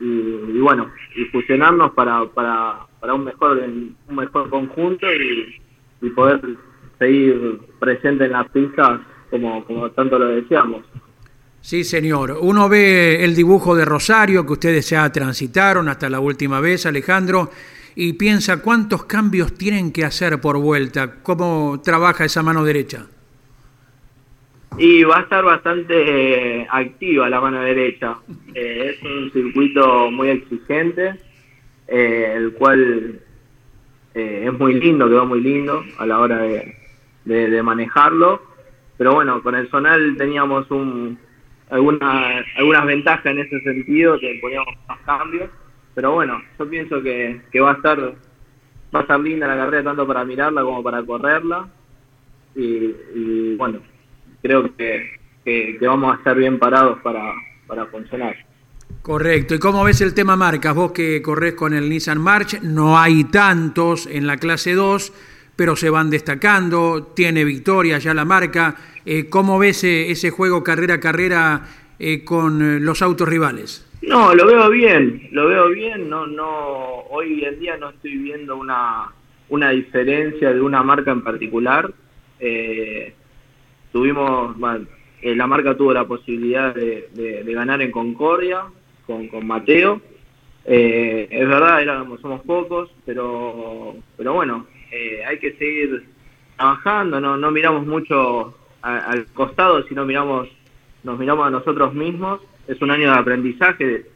y, 0.00 0.58
bueno, 0.58 0.90
y 1.14 1.24
fusionarnos 1.26 1.92
para, 1.92 2.24
para, 2.26 2.86
para 3.00 3.14
un 3.14 3.24
mejor 3.24 3.58
un 3.58 4.16
mejor 4.16 4.50
conjunto 4.50 5.06
y, 5.12 5.60
y 6.00 6.10
poder 6.10 6.40
seguir 6.98 7.60
presente 7.78 8.24
en 8.24 8.32
las 8.32 8.48
pistas 8.50 9.00
como, 9.30 9.64
como 9.64 9.90
tanto 9.90 10.18
lo 10.18 10.26
deseamos. 10.26 10.82
Sí, 11.62 11.84
señor. 11.84 12.38
Uno 12.40 12.68
ve 12.68 13.24
el 13.24 13.36
dibujo 13.36 13.76
de 13.76 13.84
Rosario 13.84 14.44
que 14.44 14.52
ustedes 14.52 14.90
ya 14.90 15.10
transitaron 15.12 15.88
hasta 15.88 16.10
la 16.10 16.18
última 16.18 16.58
vez, 16.58 16.86
Alejandro, 16.86 17.50
y 17.94 18.14
piensa 18.14 18.60
cuántos 18.60 19.04
cambios 19.04 19.54
tienen 19.54 19.92
que 19.92 20.04
hacer 20.04 20.40
por 20.40 20.58
vuelta, 20.58 21.22
cómo 21.22 21.80
trabaja 21.82 22.24
esa 22.24 22.42
mano 22.42 22.64
derecha. 22.64 23.06
Y 24.76 25.04
va 25.04 25.18
a 25.18 25.22
estar 25.22 25.44
bastante 25.44 26.62
eh, 26.62 26.66
activa 26.68 27.28
la 27.28 27.40
mano 27.40 27.60
derecha. 27.60 28.16
Eh, 28.54 28.96
es 28.96 29.02
un 29.04 29.30
circuito 29.30 30.10
muy 30.10 30.30
exigente, 30.30 31.14
eh, 31.86 32.32
el 32.36 32.54
cual 32.54 33.20
es 34.14 34.52
muy 34.58 34.74
lindo, 34.74 35.08
quedó 35.08 35.24
muy 35.24 35.40
lindo 35.40 35.84
a 35.96 36.04
la 36.04 36.18
hora 36.18 36.38
de, 36.38 36.74
de, 37.24 37.62
manejarlo. 37.62 38.42
Pero 38.98 39.14
bueno, 39.14 39.42
con 39.42 39.54
el 39.54 39.68
Zonal 39.70 40.16
teníamos 40.18 40.70
un, 40.70 41.18
alguna, 41.72 42.44
algunas 42.56 42.86
ventajas 42.86 43.26
en 43.26 43.38
ese 43.40 43.60
sentido, 43.60 44.18
que 44.20 44.38
poníamos 44.40 44.74
más 44.86 45.00
cambios. 45.00 45.50
Pero 45.94 46.12
bueno, 46.12 46.40
yo 46.58 46.68
pienso 46.68 47.02
que, 47.02 47.40
que 47.50 47.60
va 47.60 47.72
a 47.72 47.74
estar 47.74 47.98
va 48.94 48.98
a 48.98 49.02
estar 49.02 49.18
linda 49.18 49.46
la 49.46 49.56
carrera 49.56 49.84
tanto 49.84 50.06
para 50.06 50.24
mirarla 50.24 50.62
como 50.62 50.82
para 50.82 51.02
correrla. 51.02 51.66
Y, 52.54 53.56
bueno, 53.56 53.80
creo 54.42 54.76
que, 54.76 55.18
que, 55.44 55.78
vamos 55.80 56.14
a 56.14 56.18
estar 56.18 56.36
bien 56.36 56.58
parados 56.58 56.98
para, 57.02 57.32
para 57.66 57.86
funcionar. 57.86 58.36
Correcto. 59.00 59.54
¿Y 59.54 59.58
cómo 59.58 59.82
ves 59.82 60.02
el 60.02 60.12
tema 60.12 60.36
marcas? 60.36 60.74
Vos 60.74 60.92
que 60.92 61.22
corres 61.22 61.54
con 61.54 61.72
el 61.72 61.88
Nissan 61.88 62.20
March, 62.20 62.60
no 62.60 62.98
hay 62.98 63.24
tantos 63.24 64.06
en 64.06 64.26
la 64.26 64.36
clase 64.36 64.74
2 64.74 65.12
pero 65.62 65.76
se 65.76 65.90
van 65.90 66.10
destacando, 66.10 67.12
tiene 67.14 67.44
victoria 67.44 67.96
ya 67.98 68.12
la 68.14 68.24
marca. 68.24 68.74
Eh, 69.06 69.28
¿Cómo 69.28 69.60
ves 69.60 69.84
eh, 69.84 70.10
ese 70.10 70.30
juego 70.30 70.64
carrera 70.64 70.94
a 70.94 70.98
carrera 70.98 71.68
eh, 72.00 72.24
con 72.24 72.84
los 72.84 73.00
autos 73.00 73.28
rivales? 73.28 73.88
No, 74.02 74.34
lo 74.34 74.44
veo 74.44 74.68
bien, 74.70 75.28
lo 75.30 75.46
veo 75.46 75.68
bien. 75.68 76.10
No, 76.10 76.26
no, 76.26 77.04
hoy 77.10 77.44
en 77.44 77.60
día 77.60 77.76
no 77.76 77.90
estoy 77.90 78.16
viendo 78.16 78.56
una, 78.56 79.12
una 79.50 79.70
diferencia 79.70 80.52
de 80.52 80.60
una 80.60 80.82
marca 80.82 81.12
en 81.12 81.22
particular. 81.22 81.92
tuvimos, 83.92 84.56
la 84.58 85.46
marca 85.46 85.76
tuvo 85.76 85.92
la 85.92 86.08
posibilidad 86.08 86.74
de, 86.74 87.44
ganar 87.54 87.80
en 87.82 87.92
Concordia 87.92 88.64
con, 89.06 89.28
con 89.28 89.46
Mateo. 89.46 90.00
es 90.64 91.48
verdad, 91.48 91.82
éramos, 91.82 92.20
somos 92.20 92.40
pocos, 92.40 92.90
pero, 93.06 93.94
pero 94.16 94.32
bueno, 94.32 94.66
eh, 94.92 95.24
hay 95.24 95.38
que 95.38 95.54
seguir 95.54 96.06
trabajando, 96.56 97.18
no, 97.18 97.38
no 97.38 97.50
miramos 97.50 97.86
mucho 97.86 98.54
al 98.82 99.26
costado, 99.32 99.82
sino 99.84 100.04
miramos, 100.04 100.48
nos 101.02 101.18
miramos 101.18 101.46
a 101.46 101.50
nosotros 101.50 101.94
mismos. 101.94 102.40
Es 102.68 102.80
un 102.82 102.90
año 102.90 103.10
de 103.10 103.18
aprendizaje, 103.18 104.06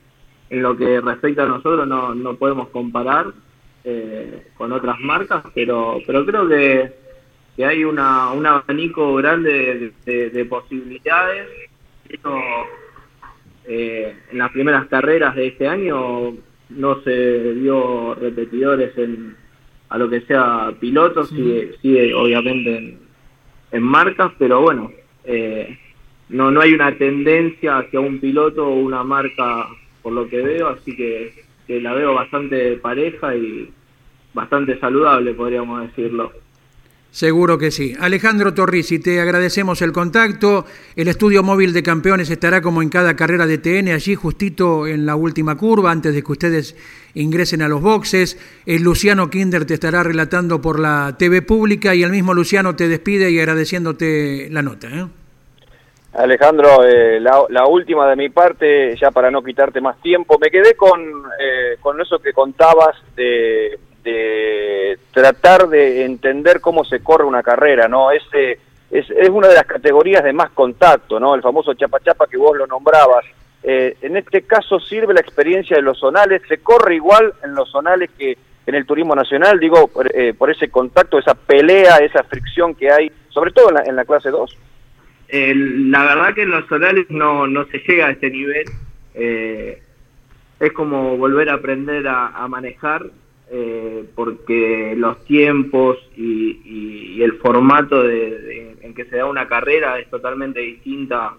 en 0.50 0.62
lo 0.62 0.76
que 0.76 1.00
respecta 1.00 1.45
a 1.45 1.47
nosotros 1.47 1.88
no, 1.88 2.14
no 2.14 2.37
podemos 2.37 2.68
comparar 2.68 3.33
eh, 3.85 4.49
con 4.56 4.71
otras 4.73 5.00
marcas, 5.00 5.45
pero, 5.54 5.99
pero 6.06 6.26
creo 6.26 6.47
que, 6.47 6.92
que 7.56 7.64
hay 7.64 7.83
una, 7.85 8.33
un 8.33 8.47
abanico 8.47 9.14
grande 9.14 9.92
de, 10.04 10.45
posibilidades. 10.45 11.49
Eh, 13.68 14.14
en 14.30 14.38
las 14.38 14.52
primeras 14.52 14.87
carreras 14.87 15.35
de 15.35 15.49
este 15.49 15.66
año 15.66 16.37
no 16.68 17.02
se 17.02 17.54
dio 17.54 18.14
repetidores 18.14 18.97
en 18.99 19.37
a 19.88 19.99
lo 19.99 20.09
que 20.09 20.21
sea 20.23 20.73
piloto, 20.78 21.25
sigue, 21.26 22.14
obviamente 22.14 22.99
en, 23.71 23.83
marcas, 23.83 24.33
pero 24.38 24.61
bueno, 24.61 24.90
eh, 25.25 25.78
no, 26.28 26.50
no 26.50 26.61
hay 26.61 26.73
una 26.73 26.97
tendencia 26.97 27.78
hacia 27.78 28.00
un 28.00 28.19
piloto 28.19 28.66
o 28.66 28.75
una 28.75 29.05
marca 29.05 29.69
por 30.02 30.12
lo 30.12 30.28
que 30.28 30.40
veo, 30.40 30.69
así 30.69 30.97
que, 30.97 31.45
la 31.81 31.93
veo 31.93 32.14
bastante 32.14 32.76
pareja 32.76 33.35
y 33.35 33.69
bastante 34.33 34.78
saludable, 34.78 35.35
podríamos 35.35 35.83
decirlo. 35.83 36.33
Seguro 37.16 37.56
que 37.56 37.70
sí. 37.70 37.94
Alejandro 37.99 38.52
Torrisi, 38.52 38.99
te 38.99 39.23
agradecemos 39.23 39.80
el 39.80 39.90
contacto. 39.90 40.66
El 40.96 41.08
estudio 41.08 41.42
móvil 41.42 41.73
de 41.73 41.82
campeones 41.82 42.28
estará 42.28 42.61
como 42.61 42.82
en 42.82 42.90
cada 42.90 43.16
carrera 43.16 43.46
de 43.46 43.56
TN, 43.56 43.88
allí 43.88 44.14
justito 44.14 44.87
en 44.87 45.06
la 45.06 45.16
última 45.16 45.56
curva, 45.56 45.90
antes 45.90 46.14
de 46.14 46.23
que 46.23 46.32
ustedes 46.32 46.76
ingresen 47.14 47.62
a 47.62 47.68
los 47.68 47.80
boxes. 47.80 48.38
El 48.66 48.82
Luciano 48.82 49.30
Kinder 49.30 49.64
te 49.64 49.73
estará 49.73 50.02
relatando 50.02 50.61
por 50.61 50.78
la 50.78 51.16
TV 51.18 51.40
pública 51.40 51.94
y 51.94 52.02
el 52.02 52.11
mismo 52.11 52.35
Luciano 52.35 52.76
te 52.76 52.87
despide 52.87 53.30
y 53.30 53.38
agradeciéndote 53.38 54.49
la 54.50 54.61
nota. 54.61 54.88
¿eh? 54.88 55.06
Alejandro, 56.12 56.85
eh, 56.85 57.18
la, 57.18 57.66
última 57.66 58.11
de 58.11 58.16
mi 58.16 58.28
parte, 58.28 58.94
ya 58.94 59.11
para 59.11 59.30
no 59.30 59.42
quitarte 59.42 59.80
más 59.80 59.99
tiempo, 60.02 60.38
me 60.38 60.50
quedé 60.50 60.75
con, 60.75 61.00
eh, 61.00 61.78
con 61.80 61.99
eso 61.99 62.18
que 62.18 62.35
contabas 62.35 62.94
de 63.16 63.78
de 64.06 64.98
tratar 65.12 65.68
de 65.68 66.04
entender 66.04 66.60
cómo 66.60 66.84
se 66.84 67.00
corre 67.00 67.25
una 67.25 67.42
carrera, 67.42 67.88
¿no? 67.88 68.12
Es, 68.12 68.22
es, 68.90 69.10
es, 69.10 69.28
una 69.28 69.48
de 69.48 69.56
las 69.56 69.66
categorías 69.66 70.22
de 70.22 70.32
más 70.32 70.50
contacto, 70.50 71.18
¿no? 71.18 71.34
El 71.34 71.42
famoso 71.42 71.75
chapa 71.75 71.98
chapa 71.98 72.28
que 72.28 72.36
vos 72.36 72.56
lo 72.56 72.68
nombrabas. 72.68 73.25
Eh, 73.64 73.96
en 74.02 74.16
este 74.16 74.42
caso 74.42 74.78
sirve 74.78 75.12
la 75.12 75.20
experiencia 75.20 75.76
de 75.76 75.82
los 75.82 75.98
zonales, 75.98 76.42
se 76.48 76.58
corre 76.58 76.94
igual 76.94 77.34
en 77.42 77.56
los 77.56 77.68
zonales 77.68 78.10
que 78.16 78.38
en 78.64 78.75
el 78.76 78.86
turismo 78.86 79.16
nacional, 79.16 79.58
digo, 79.58 79.88
por, 79.88 80.06
eh, 80.14 80.34
ese 80.48 80.68
contacto, 80.70 81.18
esa 81.18 81.34
pelea, 81.34 81.96
esa 81.96 82.22
fricción 82.22 82.75
que 82.75 82.90
hay, 82.90 83.10
sobre 83.30 83.50
todo 83.50 83.70
en 83.84 83.96
la, 83.96 84.04
clase 84.04 84.30
2. 84.30 84.58
la 85.30 86.04
verdad 86.04 86.34
que 86.34 86.42
en 86.42 86.50
los 86.50 86.66
zonales 86.68 87.06
no, 87.10 87.48
no 87.48 87.64
se 87.66 87.78
llega 87.78 88.06
a 88.06 88.10
este 88.12 88.30
nivel. 88.30 88.66
Eh, 89.14 89.82
es 90.60 90.72
como 90.72 91.16
volver 91.16 91.48
a 91.50 91.54
aprender 91.54 92.06
a 92.06 92.46
manejar 92.48 93.02
eh, 93.50 94.04
porque 94.14 94.94
los 94.96 95.24
tiempos 95.24 95.98
y, 96.16 97.22
el 97.22 97.38
formato 97.38 98.02
de, 98.02 98.76
en 98.82 98.94
que 98.94 99.06
se 99.06 99.16
da 99.16 99.26
una 99.26 99.48
carrera 99.48 99.98
es 99.98 100.08
totalmente 100.10 100.60
distinta 100.60 101.34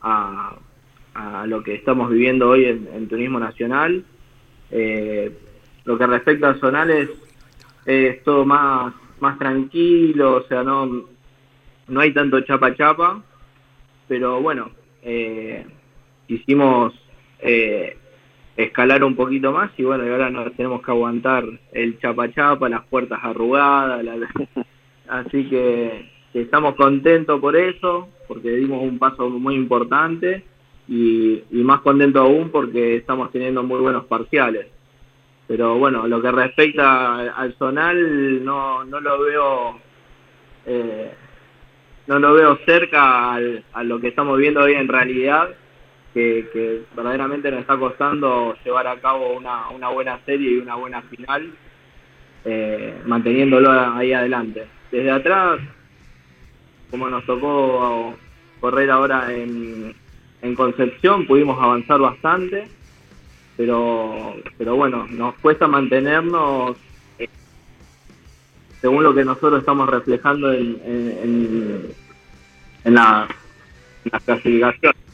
a, 0.00 0.56
lo 1.46 1.64
que 1.64 1.74
estamos 1.74 2.10
viviendo 2.10 2.48
hoy 2.48 2.66
en, 2.66 3.08
turismo 3.08 3.40
nacional. 3.40 4.04
Eh, 4.70 5.32
lo 5.84 5.98
que 5.98 6.06
respecta 6.06 6.50
a 6.50 6.58
zonales 6.58 7.10
es 7.84 8.22
todo 8.22 8.44
más, 8.44 8.94
más 9.18 9.38
tranquilo, 9.38 10.36
o 10.36 10.42
sea, 10.42 10.62
no, 10.62 11.06
no 11.88 12.00
hay 12.00 12.12
tanto 12.12 12.40
chapa 12.42 12.74
chapa, 12.74 13.22
pero 14.06 14.40
bueno, 14.40 14.70
eh, 15.02 15.64
hicimos 16.28 16.94
eh, 17.40 17.96
escalar 18.58 19.04
un 19.04 19.14
poquito 19.14 19.52
más 19.52 19.70
y 19.76 19.84
bueno, 19.84 20.04
y 20.04 20.08
ahora 20.08 20.30
nos 20.30 20.52
tenemos 20.54 20.82
que 20.82 20.90
aguantar 20.90 21.44
el 21.70 21.96
chapa 22.00 22.28
chapa, 22.32 22.68
las 22.68 22.84
puertas 22.86 23.20
arrugadas, 23.22 24.04
así 25.08 25.48
que, 25.48 26.10
estamos 26.34 26.74
contentos 26.74 27.40
por 27.40 27.54
eso, 27.56 28.08
porque 28.26 28.50
dimos 28.50 28.82
un 28.82 28.98
paso 28.98 29.30
muy 29.30 29.54
importante 29.54 30.44
y, 30.88 31.44
más 31.52 31.80
contento 31.82 32.20
aún 32.20 32.50
porque 32.50 32.96
estamos 32.96 33.30
teniendo 33.30 33.62
muy 33.62 33.80
buenos 33.80 34.06
parciales. 34.06 34.66
Pero 35.46 35.78
bueno, 35.78 36.08
lo 36.08 36.20
que 36.20 36.32
respecta 36.32 37.30
al 37.30 37.54
zonal 37.54 38.44
no, 38.44 38.84
no 38.84 39.00
lo 39.00 39.20
veo 39.20 39.80
eh, 40.66 41.12
no 42.06 42.18
lo 42.18 42.34
veo 42.34 42.58
cerca 42.66 43.34
a 43.34 43.84
lo 43.84 44.00
que 44.00 44.08
estamos 44.08 44.36
viendo 44.38 44.60
hoy 44.60 44.72
en 44.72 44.88
realidad 44.88 45.50
que, 46.14 46.82
verdaderamente 46.94 47.50
nos 47.50 47.60
está 47.60 47.76
costando 47.76 48.56
llevar 48.64 48.86
a 48.86 49.00
cabo 49.00 49.36
una, 49.36 49.68
una 49.70 49.88
buena 49.88 50.18
serie 50.24 50.52
y 50.52 50.56
una 50.58 50.74
buena 50.74 51.02
final, 51.02 51.52
eh, 52.44 53.00
manteniéndolo 53.06 53.70
ahí 53.70 54.12
adelante. 54.12 54.66
Desde 54.90 55.10
atrás, 55.10 55.60
como 56.90 57.08
nos 57.08 57.24
tocó 57.26 58.14
correr 58.60 58.90
ahora 58.90 59.32
en, 59.32 59.94
en 60.42 60.54
Concepción, 60.54 61.26
pudimos 61.26 61.62
avanzar 61.62 62.00
bastante, 62.00 62.68
pero, 63.56 64.36
pero 64.56 64.76
bueno, 64.76 65.06
nos 65.10 65.34
cuesta 65.36 65.66
mantenernos 65.66 66.76
eh, 67.18 67.28
según 68.80 69.02
lo 69.02 69.14
que 69.14 69.24
nosotros 69.24 69.60
estamos 69.60 69.88
reflejando 69.88 70.52
en, 70.52 70.80
en, 70.84 71.92
en 72.84 72.94
la, 72.94 73.28
en 74.04 74.10
la 74.12 74.20
clasificación. 74.20 75.07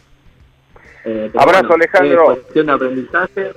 Eh, 1.04 1.30
Abrazo 1.36 1.74
Alejandro. 1.74 2.38
de 2.54 2.72
aprendizaje. 2.72 3.52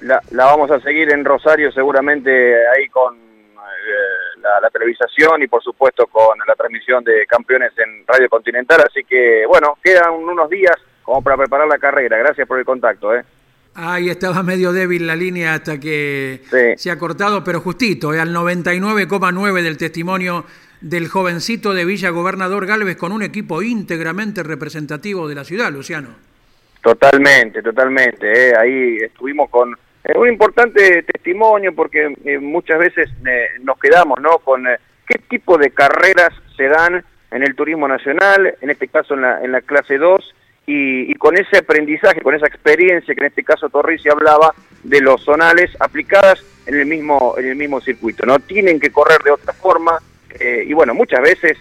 La, 0.00 0.20
vamos 0.32 0.70
a 0.70 0.80
seguir 0.80 1.12
en 1.12 1.24
Rosario 1.24 1.70
seguramente 1.70 2.54
ahí 2.68 2.88
con 2.88 3.14
eh, 3.14 4.40
la, 4.40 4.68
televisación 4.70 5.42
y 5.42 5.46
por 5.46 5.62
supuesto 5.62 6.06
con 6.06 6.38
la 6.46 6.54
transmisión 6.54 7.04
de 7.04 7.24
campeones 7.26 7.72
en 7.78 8.04
Radio 8.06 8.28
Continental. 8.28 8.82
Así 8.84 9.04
que 9.04 9.44
bueno, 9.46 9.78
quedan 9.82 10.12
unos 10.12 10.50
días 10.50 10.76
como 11.02 11.22
para 11.22 11.36
preparar 11.36 11.68
la 11.68 11.78
carrera. 11.78 12.16
Gracias 12.18 12.48
por 12.48 12.58
el 12.58 12.64
contacto. 12.64 13.14
¿eh? 13.14 13.22
Ahí 13.74 14.10
estaba 14.10 14.42
medio 14.42 14.72
débil 14.72 15.06
la 15.06 15.14
línea 15.14 15.54
hasta 15.54 15.78
que 15.78 16.42
se 16.76 16.90
ha 16.90 16.98
cortado, 16.98 17.44
pero 17.44 17.60
justito, 17.60 18.12
¿eh? 18.12 18.20
al 18.20 18.34
99,9 18.34 19.62
del 19.62 19.76
testimonio 19.76 20.44
del 20.80 21.08
jovencito 21.08 21.74
de 21.74 21.84
Villa 21.84 22.10
Gobernador 22.10 22.66
Galvez 22.66 22.96
con 22.96 23.12
un 23.12 23.22
equipo 23.22 23.62
íntegramente 23.62 24.42
representativo 24.42 25.28
de 25.28 25.36
la 25.36 25.44
ciudad, 25.44 25.70
Luciano. 25.70 26.31
Totalmente, 26.82 27.62
totalmente. 27.62 28.50
Eh. 28.50 28.52
Ahí 28.56 28.96
estuvimos 28.96 29.48
con 29.48 29.72
eh, 30.04 30.18
un 30.18 30.28
importante 30.28 31.04
testimonio 31.04 31.74
porque 31.74 32.12
eh, 32.24 32.38
muchas 32.38 32.78
veces 32.80 33.08
nos 33.60 33.78
quedamos 33.78 34.20
¿no? 34.20 34.38
con 34.38 34.66
qué 35.06 35.18
tipo 35.28 35.56
de 35.56 35.70
carreras 35.70 36.34
se 36.56 36.66
dan 36.66 37.04
en 37.30 37.42
el 37.42 37.54
turismo 37.54 37.86
nacional, 37.86 38.56
en 38.60 38.70
este 38.70 38.88
caso 38.88 39.14
en 39.14 39.22
la, 39.22 39.42
en 39.42 39.52
la 39.52 39.60
clase 39.62 39.96
2, 39.96 40.34
y, 40.66 41.14
con 41.14 41.36
ese 41.36 41.58
aprendizaje, 41.58 42.20
con 42.20 42.34
esa 42.34 42.46
experiencia 42.46 43.14
que 43.14 43.20
en 43.20 43.26
este 43.26 43.42
caso 43.42 43.68
Torrisi 43.68 44.08
hablaba 44.08 44.54
de 44.82 45.00
los 45.00 45.22
zonales 45.22 45.70
aplicadas 45.80 46.44
en 46.66 46.74
el 46.74 46.86
mismo, 46.86 47.34
en 47.38 47.46
el 47.46 47.56
mismo 47.56 47.80
circuito. 47.80 48.26
No 48.26 48.38
tienen 48.38 48.78
que 48.78 48.92
correr 48.92 49.22
de 49.22 49.30
otra 49.30 49.52
forma, 49.54 49.98
y 50.40 50.72
bueno, 50.72 50.94
muchas 50.94 51.20
veces, 51.20 51.58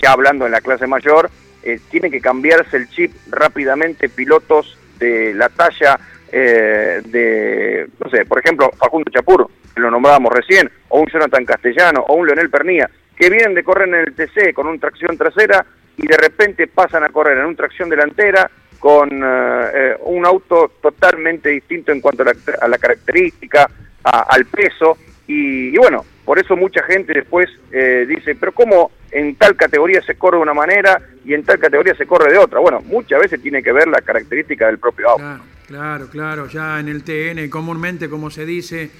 ya 0.00 0.12
hablando 0.12 0.46
en 0.46 0.52
la 0.52 0.60
clase 0.60 0.86
mayor, 0.86 1.30
eh, 1.62 1.78
tiene 1.90 2.10
que 2.10 2.20
cambiarse 2.20 2.76
el 2.76 2.88
chip 2.88 3.12
rápidamente 3.28 4.08
pilotos 4.08 4.78
de 4.98 5.34
la 5.34 5.48
talla 5.48 5.98
eh, 6.32 7.02
de, 7.04 7.88
no 8.02 8.10
sé, 8.10 8.24
por 8.24 8.38
ejemplo, 8.38 8.70
Facundo 8.78 9.10
Chapur, 9.10 9.50
que 9.74 9.80
lo 9.80 9.90
nombrábamos 9.90 10.32
recién, 10.32 10.70
o 10.88 11.00
un 11.00 11.06
Jonathan 11.08 11.44
Castellano, 11.44 12.04
o 12.08 12.14
un 12.14 12.26
Leonel 12.26 12.50
Pernía, 12.50 12.88
que 13.16 13.28
vienen 13.28 13.54
de 13.54 13.64
correr 13.64 13.88
en 13.88 13.94
el 13.96 14.14
TC 14.14 14.54
con 14.54 14.68
un 14.68 14.78
tracción 14.78 15.18
trasera 15.18 15.66
y 15.96 16.06
de 16.06 16.16
repente 16.16 16.66
pasan 16.66 17.04
a 17.04 17.10
correr 17.10 17.38
en 17.38 17.44
un 17.44 17.56
tracción 17.56 17.90
delantera 17.90 18.50
con 18.78 19.10
eh, 19.12 19.96
un 20.04 20.24
auto 20.24 20.72
totalmente 20.80 21.50
distinto 21.50 21.92
en 21.92 22.00
cuanto 22.00 22.22
a 22.22 22.68
la, 22.68 22.78
característica, 22.78 23.68
al 24.02 24.46
peso, 24.46 24.96
y, 25.26 25.76
bueno, 25.76 26.04
por 26.24 26.38
eso 26.38 26.56
mucha 26.56 26.82
gente 26.84 27.12
después 27.12 27.50
dice, 27.70 28.34
pero 28.34 28.52
¿cómo 28.52 28.90
en 29.12 29.34
tal 29.36 29.56
categoría 29.56 30.02
se 30.02 30.14
corre 30.14 30.36
de 30.36 30.42
una 30.42 30.54
manera 30.54 31.00
y 31.24 31.34
en 31.34 31.44
tal 31.44 31.58
categoría 31.58 31.94
se 31.94 32.06
corre 32.06 32.32
de 32.32 32.38
otra. 32.38 32.60
Bueno, 32.60 32.80
muchas 32.80 33.20
veces 33.20 33.40
tiene 33.42 33.62
que 33.62 33.72
ver 33.72 33.88
la 33.88 34.00
característica 34.00 34.66
del 34.66 34.78
propio 34.78 35.10
auto. 35.10 35.22
Claro, 35.22 35.44
claro, 35.66 36.08
claro. 36.08 36.48
Ya 36.48 36.80
en 36.80 36.88
el 36.88 37.02
TN 37.02 37.48
comúnmente, 37.48 38.08
como 38.08 38.30
se 38.30 38.46
dice, 38.46 38.90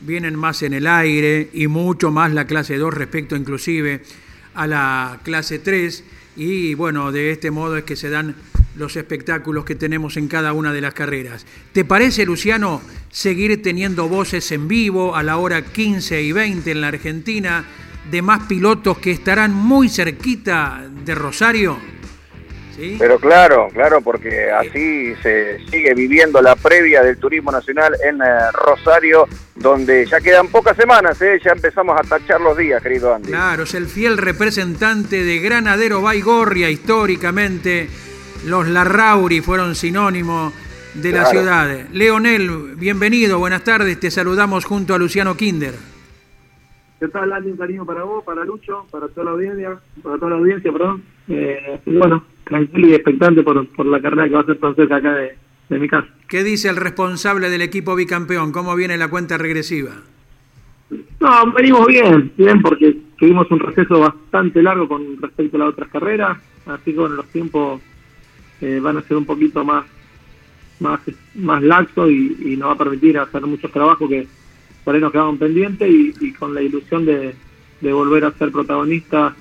vienen 0.00 0.36
más 0.36 0.62
en 0.62 0.74
el 0.74 0.86
aire 0.86 1.48
y 1.52 1.66
mucho 1.66 2.10
más 2.10 2.32
la 2.32 2.46
clase 2.46 2.76
2 2.76 2.94
respecto 2.94 3.36
inclusive 3.36 4.02
a 4.54 4.66
la 4.66 5.20
clase 5.22 5.58
3 5.58 6.04
y 6.36 6.74
bueno, 6.74 7.10
de 7.10 7.32
este 7.32 7.50
modo 7.50 7.76
es 7.76 7.84
que 7.84 7.96
se 7.96 8.10
dan 8.10 8.34
los 8.76 8.96
espectáculos 8.96 9.64
que 9.64 9.74
tenemos 9.74 10.16
en 10.16 10.28
cada 10.28 10.52
una 10.52 10.72
de 10.72 10.80
las 10.80 10.94
carreras. 10.94 11.46
¿Te 11.72 11.84
parece, 11.84 12.24
Luciano, 12.24 12.80
seguir 13.10 13.60
teniendo 13.60 14.08
voces 14.08 14.52
en 14.52 14.68
vivo 14.68 15.16
a 15.16 15.24
la 15.24 15.36
hora 15.38 15.62
15 15.62 16.22
y 16.22 16.30
20 16.30 16.70
en 16.70 16.80
la 16.80 16.88
Argentina? 16.88 17.64
De 18.10 18.22
más 18.22 18.46
pilotos 18.46 18.98
que 18.98 19.10
estarán 19.10 19.52
muy 19.52 19.88
cerquita 19.88 20.82
de 21.04 21.14
Rosario. 21.14 21.78
Pero 22.98 23.18
claro, 23.18 23.68
claro, 23.72 24.00
porque 24.00 24.52
así 24.52 25.12
se 25.20 25.58
sigue 25.68 25.94
viviendo 25.94 26.40
la 26.40 26.54
previa 26.54 27.02
del 27.02 27.18
turismo 27.18 27.50
nacional 27.50 27.96
en 28.04 28.22
eh, 28.22 28.52
Rosario, 28.52 29.26
donde 29.56 30.06
ya 30.06 30.20
quedan 30.20 30.46
pocas 30.46 30.76
semanas, 30.76 31.20
¿eh? 31.20 31.40
ya 31.44 31.52
empezamos 31.52 31.98
a 31.98 32.04
tachar 32.04 32.40
los 32.40 32.56
días, 32.56 32.80
querido 32.80 33.12
Andy. 33.12 33.30
Claro, 33.30 33.64
es 33.64 33.74
el 33.74 33.86
fiel 33.86 34.16
representante 34.16 35.24
de 35.24 35.40
Granadero 35.40 36.02
Baigorria, 36.02 36.70
históricamente. 36.70 37.88
Los 38.44 38.68
Larrauri 38.68 39.40
fueron 39.40 39.74
sinónimo 39.74 40.52
de 40.94 41.10
la 41.10 41.26
ciudad. 41.26 41.68
Leonel, 41.92 42.76
bienvenido, 42.76 43.40
buenas 43.40 43.64
tardes, 43.64 43.98
te 43.98 44.12
saludamos 44.12 44.64
junto 44.64 44.94
a 44.94 44.98
Luciano 44.98 45.36
Kinder. 45.36 45.97
¿Qué 47.00 47.08
tal, 47.08 47.32
Andy? 47.32 47.52
Un 47.52 47.56
cariño 47.56 47.86
para 47.86 48.02
vos, 48.02 48.24
para 48.24 48.44
Lucho, 48.44 48.86
para 48.90 49.06
toda 49.08 49.26
la 49.26 49.30
audiencia, 49.32 49.78
para 50.02 50.16
toda 50.16 50.30
la 50.32 50.36
audiencia, 50.36 50.72
perdón. 50.72 51.02
Eh, 51.28 51.80
y 51.86 51.96
bueno, 51.96 52.24
tranquilo 52.44 52.88
y 52.88 52.94
expectante 52.94 53.42
por, 53.42 53.66
por 53.68 53.86
la 53.86 54.00
carrera 54.00 54.24
que 54.24 54.34
va 54.34 54.40
a 54.40 54.42
hacer 54.42 54.56
Francesa 54.56 54.96
acá 54.96 55.14
de, 55.14 55.36
de 55.68 55.78
mi 55.78 55.88
casa. 55.88 56.08
¿Qué 56.26 56.42
dice 56.42 56.68
el 56.68 56.76
responsable 56.76 57.50
del 57.50 57.62
equipo 57.62 57.94
bicampeón? 57.94 58.50
¿Cómo 58.50 58.74
viene 58.74 58.96
la 58.96 59.08
cuenta 59.08 59.38
regresiva? 59.38 59.92
No, 61.20 61.52
venimos 61.52 61.86
bien, 61.86 62.32
bien, 62.36 62.62
porque 62.62 62.96
tuvimos 63.18 63.50
un 63.50 63.60
receso 63.60 64.00
bastante 64.00 64.62
largo 64.62 64.88
con 64.88 65.20
respecto 65.20 65.56
a 65.56 65.60
las 65.60 65.68
otras 65.70 65.88
carreras, 65.90 66.38
así 66.66 66.92
que 66.92 66.98
bueno, 66.98 67.16
los 67.16 67.26
tiempos 67.26 67.80
eh, 68.60 68.80
van 68.82 68.96
a 68.96 69.02
ser 69.02 69.16
un 69.16 69.26
poquito 69.26 69.64
más 69.64 69.84
más 70.80 71.00
más 71.34 71.62
laxos 71.62 72.10
y, 72.10 72.56
nos 72.56 72.68
va 72.68 72.72
a 72.72 72.78
permitir 72.78 73.18
hacer 73.18 73.42
muchos 73.42 73.70
trabajos 73.72 74.08
que 74.08 74.26
por 74.84 74.94
ahí 74.94 75.00
nos 75.00 75.12
quedaban 75.12 75.38
pendientes 75.38 75.88
y, 75.88 76.32
con 76.34 76.54
la 76.54 76.62
ilusión 76.62 77.04
de, 77.04 77.34
de 77.80 77.92
volver 77.92 78.24
a 78.24 78.32
ser 78.32 78.50
protagonistas 78.50 79.34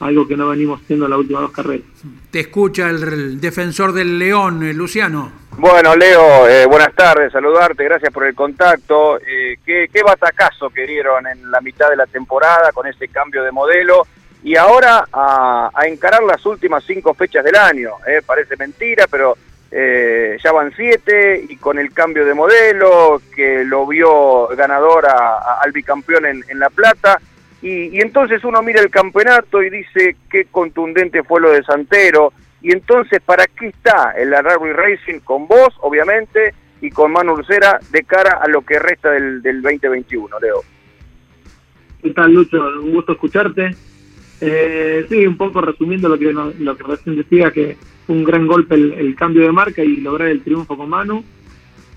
algo 0.00 0.26
que 0.26 0.36
no 0.36 0.48
venimos 0.48 0.80
siendo 0.86 1.06
en 1.06 1.12
las 1.12 1.20
últimas 1.20 1.42
dos 1.42 1.52
carreras. 1.52 1.86
Te 2.30 2.40
escucha 2.40 2.90
el, 2.90 3.40
defensor 3.40 3.92
del 3.92 4.18
León, 4.18 4.62
eh, 4.62 4.74
Luciano. 4.74 5.32
Bueno, 5.56 5.94
Leo, 5.94 6.48
eh, 6.48 6.66
buenas 6.66 6.92
tardes, 6.94 7.32
saludarte, 7.32 7.84
gracias 7.84 8.12
por 8.12 8.26
el 8.26 8.34
contacto. 8.34 9.18
Eh, 9.18 9.56
¿qué, 9.64 9.88
¿Qué 9.92 10.02
batacazo 10.02 10.68
que 10.70 10.86
dieron 10.86 11.26
en 11.26 11.50
la 11.50 11.60
mitad 11.60 11.88
de 11.88 11.96
la 11.96 12.06
temporada 12.06 12.72
con 12.72 12.86
ese 12.86 13.08
cambio 13.08 13.42
de 13.44 13.52
modelo? 13.52 14.06
Y 14.42 14.56
ahora 14.56 15.06
a, 15.10 15.70
encarar 15.86 16.22
las 16.22 16.44
últimas 16.44 16.84
cinco 16.84 17.14
fechas 17.14 17.42
del 17.42 17.56
año. 17.56 17.92
Parece 18.26 18.56
mentira, 18.58 19.06
pero 19.10 19.38
ya 20.42 20.52
van 20.52 20.72
siete 20.76 21.44
y 21.48 21.56
con 21.56 21.78
el 21.78 21.92
cambio 21.92 22.24
de 22.24 22.34
modelo 22.34 23.20
que 23.34 23.64
lo 23.64 23.86
vio 23.86 24.46
ganador 24.48 25.06
al 25.06 25.72
bicampeón 25.72 26.26
en, 26.26 26.44
en 26.48 26.58
La 26.60 26.70
Plata 26.70 27.20
y, 27.64 27.98
entonces 27.98 28.44
uno 28.44 28.62
mira 28.62 28.82
el 28.82 28.90
campeonato 28.90 29.62
y 29.62 29.70
dice 29.70 30.16
qué 30.30 30.44
contundente 30.50 31.22
fue 31.22 31.40
lo 31.40 31.50
de 31.50 31.62
Santero. 31.62 32.34
Y 32.60 32.72
entonces, 32.72 33.22
¿para 33.24 33.46
qué 33.46 33.68
está 33.68 34.12
el 34.18 34.32
Rally 34.32 34.72
Racing 34.74 35.20
con 35.20 35.48
vos, 35.48 35.72
obviamente, 35.80 36.52
y 36.82 36.90
con 36.90 37.10
Manu 37.10 37.32
Ursera 37.32 37.80
de 37.90 38.02
cara 38.04 38.38
a 38.42 38.48
lo 38.48 38.60
que 38.60 38.78
resta 38.78 39.10
del, 39.12 39.40
del 39.40 39.62
2021, 39.62 40.40
Leo? 40.40 40.62
¿Qué 42.02 42.10
tal, 42.10 42.34
Lucho? 42.34 42.58
Un 42.58 42.92
gusto 42.92 43.12
escucharte. 43.12 43.74
Eh, 44.42 45.06
sí, 45.08 45.26
un 45.26 45.38
poco 45.38 45.62
resumiendo 45.62 46.10
lo 46.10 46.18
que, 46.18 46.34
lo 46.34 46.76
que 46.76 46.82
recién 46.82 47.16
decía, 47.16 47.50
que 47.50 47.78
un 48.08 48.24
gran 48.24 48.46
golpe 48.46 48.74
el, 48.74 49.14
cambio 49.16 49.42
de 49.42 49.52
marca 49.52 49.82
y 49.82 49.96
lograr 49.96 50.28
el 50.28 50.42
triunfo 50.42 50.76
con 50.76 50.88
Manu. 50.88 51.24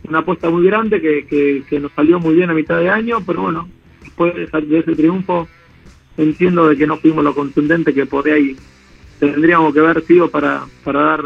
Una 0.08 0.20
apuesta 0.20 0.50
muy 0.50 0.66
grande 0.66 1.02
que, 1.02 1.66
que, 1.68 1.80
nos 1.80 1.92
salió 1.92 2.20
muy 2.20 2.36
bien 2.36 2.50
a 2.50 2.54
mitad 2.54 2.80
de 2.80 2.90
año, 2.90 3.22
pero 3.26 3.42
bueno, 3.42 3.68
después 4.02 4.34
de 4.36 4.80
ese 4.80 4.96
triunfo 4.96 5.48
entiendo 6.18 6.70
de 6.70 6.78
que 6.78 6.88
no 6.88 6.98
fuimos 6.98 7.24
lo 7.24 7.36
contundente 7.36 7.94
que 7.94 8.06
por 8.06 8.28
ahí 8.28 8.56
tendríamos 9.20 9.74
que 9.74 9.80
haber 9.80 10.02
sido 10.04 10.30
para, 10.30 10.66
para 10.84 11.02
dar 11.02 11.24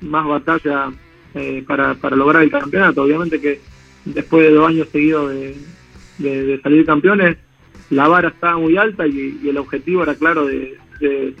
más 0.00 0.26
batalla 0.26 0.90
eh, 1.34 1.64
para, 1.66 1.94
para 1.94 2.16
lograr 2.16 2.42
el 2.42 2.50
campeonato. 2.50 3.02
Obviamente 3.02 3.40
que 3.40 3.60
después 4.04 4.44
de 4.44 4.52
dos 4.52 4.68
años 4.68 4.88
seguidos 4.90 5.30
de, 5.30 5.56
de, 6.18 6.60
salir 6.62 6.86
campeones, 6.86 7.36
la 7.90 8.08
vara 8.08 8.28
estaba 8.28 8.56
muy 8.58 8.76
alta 8.76 9.06
y, 9.06 9.40
el 9.48 9.58
objetivo 9.58 10.02
era 10.02 10.14
claro 10.14 10.46
de, 10.46 10.78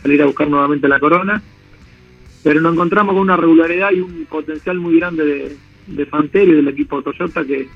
salir 0.02 0.22
a 0.22 0.26
buscar 0.26 0.48
nuevamente 0.48 0.88
la 0.88 1.00
corona. 1.00 1.42
Pero 2.44 2.60
nos 2.60 2.74
encontramos 2.74 3.14
con 3.14 3.22
una 3.22 3.36
regularidad 3.36 3.90
y 3.90 4.00
un 4.00 4.26
potencial 4.26 4.78
muy 4.78 5.00
grande 5.00 5.24
de, 5.24 5.56
de 5.86 6.08
y 6.44 6.52
del 6.52 6.68
equipo 6.68 7.02
Toyota 7.02 7.44
que 7.44 7.66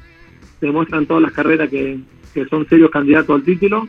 demuestran 0.60 1.06
todas 1.06 1.22
las 1.22 1.32
carreras 1.32 1.68
que, 1.68 1.98
que 2.32 2.44
son 2.46 2.68
serios 2.68 2.90
candidatos 2.90 3.34
al 3.34 3.42
título 3.42 3.88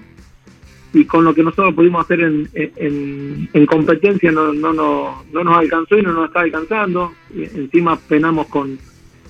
y 0.93 1.05
con 1.05 1.23
lo 1.23 1.33
que 1.33 1.43
nosotros 1.43 1.75
pudimos 1.75 2.03
hacer 2.03 2.21
en, 2.21 2.49
en, 2.53 3.65
competencia 3.67 4.31
no, 4.31 4.53
no, 4.53 4.73
no, 4.73 5.23
no, 5.31 5.43
nos 5.43 5.57
alcanzó 5.57 5.97
y 5.97 6.01
no 6.01 6.13
nos 6.13 6.27
está 6.27 6.41
alcanzando. 6.41 7.13
Encima 7.35 7.95
penamos 7.95 8.47
con, 8.47 8.79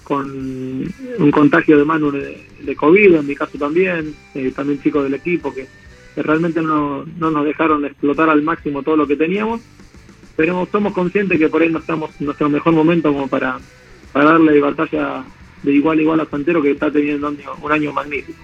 con 0.04 0.32
un 1.20 1.32
contagio 1.32 1.78
de 1.78 1.86
mano 1.86 2.12
de, 2.12 2.76
COVID, 2.76 3.16
en 3.16 3.28
mi 3.28 3.36
caso 3.36 3.58
también, 3.58 4.14
eh, 4.36 4.52
también 4.56 4.82
chicos 4.82 5.04
del 5.04 5.16
equipo 5.16 5.54
que, 5.54 5.68
realmente 6.16 6.62
no, 6.62 7.06
no 7.18 7.32
nos 7.32 7.46
dejaron 7.46 7.86
explotar 7.86 8.30
al 8.30 8.42
máximo 8.42 8.84
todo 8.84 8.98
lo 8.98 9.08
que 9.08 9.16
teníamos. 9.16 9.62
Pero 10.40 10.66
somos 10.72 10.94
conscientes 10.94 11.38
que 11.38 11.50
por 11.50 11.62
ahí 11.62 11.68
no 11.68 11.80
estamos 11.80 12.12
en 12.18 12.28
nuestro 12.28 12.48
mejor 12.48 12.72
momento 12.72 13.12
como 13.12 13.28
para, 13.28 13.60
para 14.14 14.32
darle 14.32 14.62
batalla 14.62 15.26
de 15.64 15.74
igual 15.74 16.00
a 16.00 16.02
igual 16.02 16.20
a 16.22 16.26
Santero 16.28 16.62
que 16.62 16.72
está 16.72 16.90
teniendo 16.90 17.28
un 17.62 17.72
año 17.74 17.92
magnífico. 17.92 18.40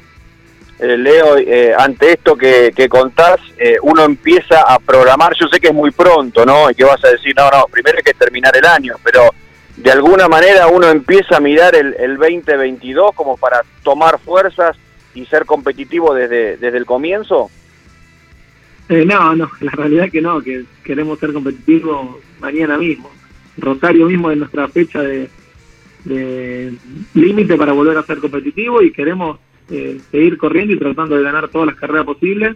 Eh, 0.77 0.97
Leo, 0.97 1.37
eh, 1.37 1.73
ante 1.73 2.11
esto 2.11 2.35
que, 2.35 2.73
contás, 2.89 3.39
eh, 3.57 3.77
uno 3.81 4.03
empieza 4.03 4.63
a 4.63 4.77
programar, 4.77 5.35
yo 5.39 5.47
sé 5.47 5.57
que 5.57 5.69
es 5.69 5.73
muy 5.73 5.91
pronto, 5.91 6.45
¿no? 6.45 6.69
Y 6.69 6.75
que 6.75 6.83
vas 6.83 7.01
a 7.05 7.11
decir, 7.11 7.33
no, 7.33 7.49
no, 7.49 7.65
primero 7.71 7.97
hay 7.97 8.03
que 8.03 8.13
terminar 8.13 8.51
el 8.57 8.65
año, 8.65 8.95
pero 9.01 9.29
de 9.77 9.91
alguna 9.91 10.27
manera 10.27 10.67
uno 10.67 10.89
empieza 10.89 11.37
a 11.37 11.39
mirar 11.39 11.77
el, 11.77 11.95
el 11.97 12.17
2022 12.17 13.15
como 13.15 13.37
para 13.37 13.61
tomar 13.83 14.19
fuerzas 14.19 14.75
y 15.13 15.25
ser 15.27 15.45
competitivo 15.45 16.13
desde, 16.13 16.57
desde 16.57 16.77
el 16.77 16.85
comienzo. 16.85 17.49
No, 18.89 19.35
no, 19.35 19.51
la 19.61 19.71
realidad 19.71 20.11
que 20.11 20.21
no, 20.21 20.41
que 20.41 20.65
queremos 20.83 21.19
ser 21.19 21.33
competitivos 21.33 22.17
mañana 22.39 22.77
mismo. 22.77 23.09
Rosario 23.57 24.07
mismo 24.07 24.31
es 24.31 24.37
nuestra 24.37 24.67
fecha 24.67 25.01
de, 25.01 25.29
límite 27.15 27.57
para 27.57 27.73
volver 27.73 27.97
a 27.97 28.03
ser 28.03 28.19
competitivo 28.19 28.81
y 28.83 28.91
queremos 28.91 29.39
eh, 29.71 29.99
seguir 30.11 30.37
corriendo 30.37 30.73
y 30.73 30.77
tratando 30.77 31.15
de 31.15 31.23
ganar 31.23 31.47
todas 31.47 31.67
las 31.67 31.75
carreras 31.75 32.05
posibles. 32.05 32.55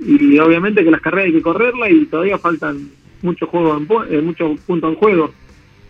Y 0.00 0.38
obviamente 0.38 0.82
que 0.82 0.90
las 0.90 1.00
carreras 1.00 1.26
hay 1.26 1.34
que 1.34 1.42
correrlas 1.42 1.90
y 1.90 2.06
todavía 2.06 2.36
faltan 2.38 2.90
muchos 3.22 3.48
juegos 3.48 3.80
en, 3.80 4.14
eh, 4.14 4.22
muchos 4.22 4.58
puntos 4.60 4.90
en 4.90 4.96
juego. 4.96 5.32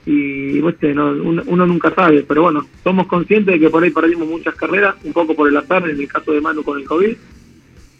Y 0.06 0.60
uno, 0.60 1.66
nunca 1.66 1.94
sabe, 1.94 2.24
pero 2.28 2.42
bueno, 2.42 2.66
somos 2.82 3.06
conscientes 3.06 3.54
de 3.54 3.60
que 3.60 3.70
por 3.70 3.82
ahí 3.82 3.90
perdimos 3.90 4.28
muchas 4.28 4.54
carreras, 4.54 4.96
un 5.02 5.14
poco 5.14 5.34
por 5.34 5.48
el 5.48 5.56
azar, 5.56 5.88
en 5.88 5.98
el 5.98 6.08
caso 6.08 6.32
de 6.32 6.42
Manu 6.42 6.62
con 6.62 6.78
el 6.78 6.84
COVID. 6.84 7.16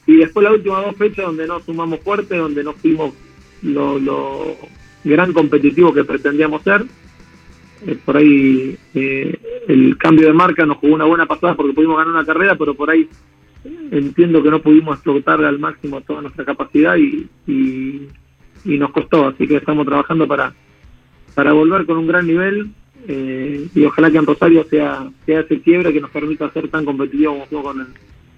Y 0.07 0.17
después 0.17 0.45
las 0.45 0.55
últimas 0.55 0.85
dos 0.85 0.97
fechas 0.97 1.27
donde 1.27 1.47
no 1.47 1.61
sumamos 1.61 2.01
fuerte, 2.01 2.37
donde 2.37 2.62
no 2.62 2.73
fuimos 2.75 3.14
lo, 3.62 3.99
lo 3.99 4.57
gran 5.05 5.33
competitivo 5.33 5.93
que 5.93 6.05
pretendíamos 6.05 6.62
ser. 6.62 6.85
Eh, 7.87 7.99
por 8.05 8.17
ahí 8.17 8.77
eh, 8.95 9.38
el 9.69 9.97
cambio 9.99 10.27
de 10.27 10.33
marca 10.33 10.64
nos 10.64 10.79
jugó 10.79 10.95
una 10.95 11.05
buena 11.05 11.27
pasada 11.27 11.55
porque 11.55 11.75
pudimos 11.75 11.97
ganar 11.97 12.14
una 12.14 12.25
carrera, 12.25 12.57
pero 12.57 12.75
por 12.75 12.90
ahí 12.90 13.09
entiendo 13.90 14.43
que 14.43 14.51
no 14.51 14.61
pudimos 14.61 14.97
explotar 14.97 15.43
al 15.45 15.59
máximo 15.59 16.01
toda 16.01 16.23
nuestra 16.23 16.45
capacidad 16.45 16.97
y, 16.97 17.29
y, 17.47 18.09
nos 18.79 18.90
costó, 18.93 19.29
así 19.29 19.47
que 19.47 19.57
estamos 19.57 19.87
trabajando 19.87 20.27
para, 20.27 20.53
para 21.35 21.53
volver 21.53 21.87
con 21.87 21.99
un 21.99 22.07
gran 22.07 22.27
nivel 22.27 22.71
eh, 23.07 23.69
y 23.75 23.85
ojalá 23.85 24.11
que 24.11 24.19
en 24.19 24.27
Rosario 24.27 24.64
sea, 24.64 25.09
sea 25.27 25.40
ese 25.40 25.61
quiebre 25.61 25.93
que 25.93 26.01
nos 26.01 26.11
permita 26.11 26.51
ser 26.51 26.69
tan 26.69 26.85
competitivos 26.85 27.49
como 27.49 27.62
con 27.62 27.81
el... 27.81 27.87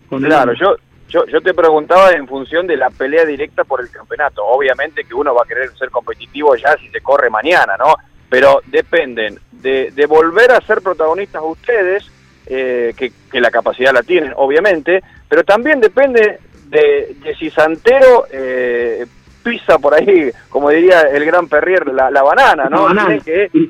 Con 0.09 0.23
claro, 0.23 0.53
yo, 0.55 0.77
yo, 1.09 1.27
yo 1.27 1.41
te 1.41 1.55
preguntaba 1.55 2.13
en 2.13 2.27
función 2.27 2.67
de 2.67 2.77
la 2.77 2.91
pelea 2.91 3.25
directa 3.25 3.65
por 3.65 3.81
el 3.81 3.91
campeonato. 3.91 4.45
Obviamente 4.45 5.05
que 5.05 5.15
uno 5.15 5.35
va 5.35 5.43
a 5.45 5.49
querer 5.49 5.71
ser 5.77 5.91
competitivo 5.91 6.57
ya 6.57 6.77
si 6.79 6.89
se 6.89 7.01
corre 7.01 7.31
mañana, 7.31 7.77
¿no? 7.79 7.95
pero 8.29 8.61
dependen 8.67 9.39
de, 9.53 9.91
de 9.93 10.07
volver 10.07 10.51
a 10.53 10.61
ser 10.61 10.83
protagonistas 10.83 11.43
ustedes, 11.45 12.11
eh, 12.47 12.95
que, 12.97 13.13
la 13.41 13.51
capacidad 13.51 13.93
la 13.93 14.03
tienen, 14.03 14.33
obviamente, 14.37 15.03
pero 15.29 15.45
también 15.45 15.81
depende 15.81 16.39
de, 16.69 17.35
si 17.39 17.51
Santero 17.51 18.27
eh, 18.33 19.05
pisa 19.43 19.79
por 19.79 19.95
ahí, 19.95 20.31
como 20.49 20.71
diría 20.71 21.03
el 21.03 21.25
gran 21.27 21.49
Perrier, 21.49 21.87
la, 21.89 22.23
banana, 22.23 22.69
¿no? 22.71 22.89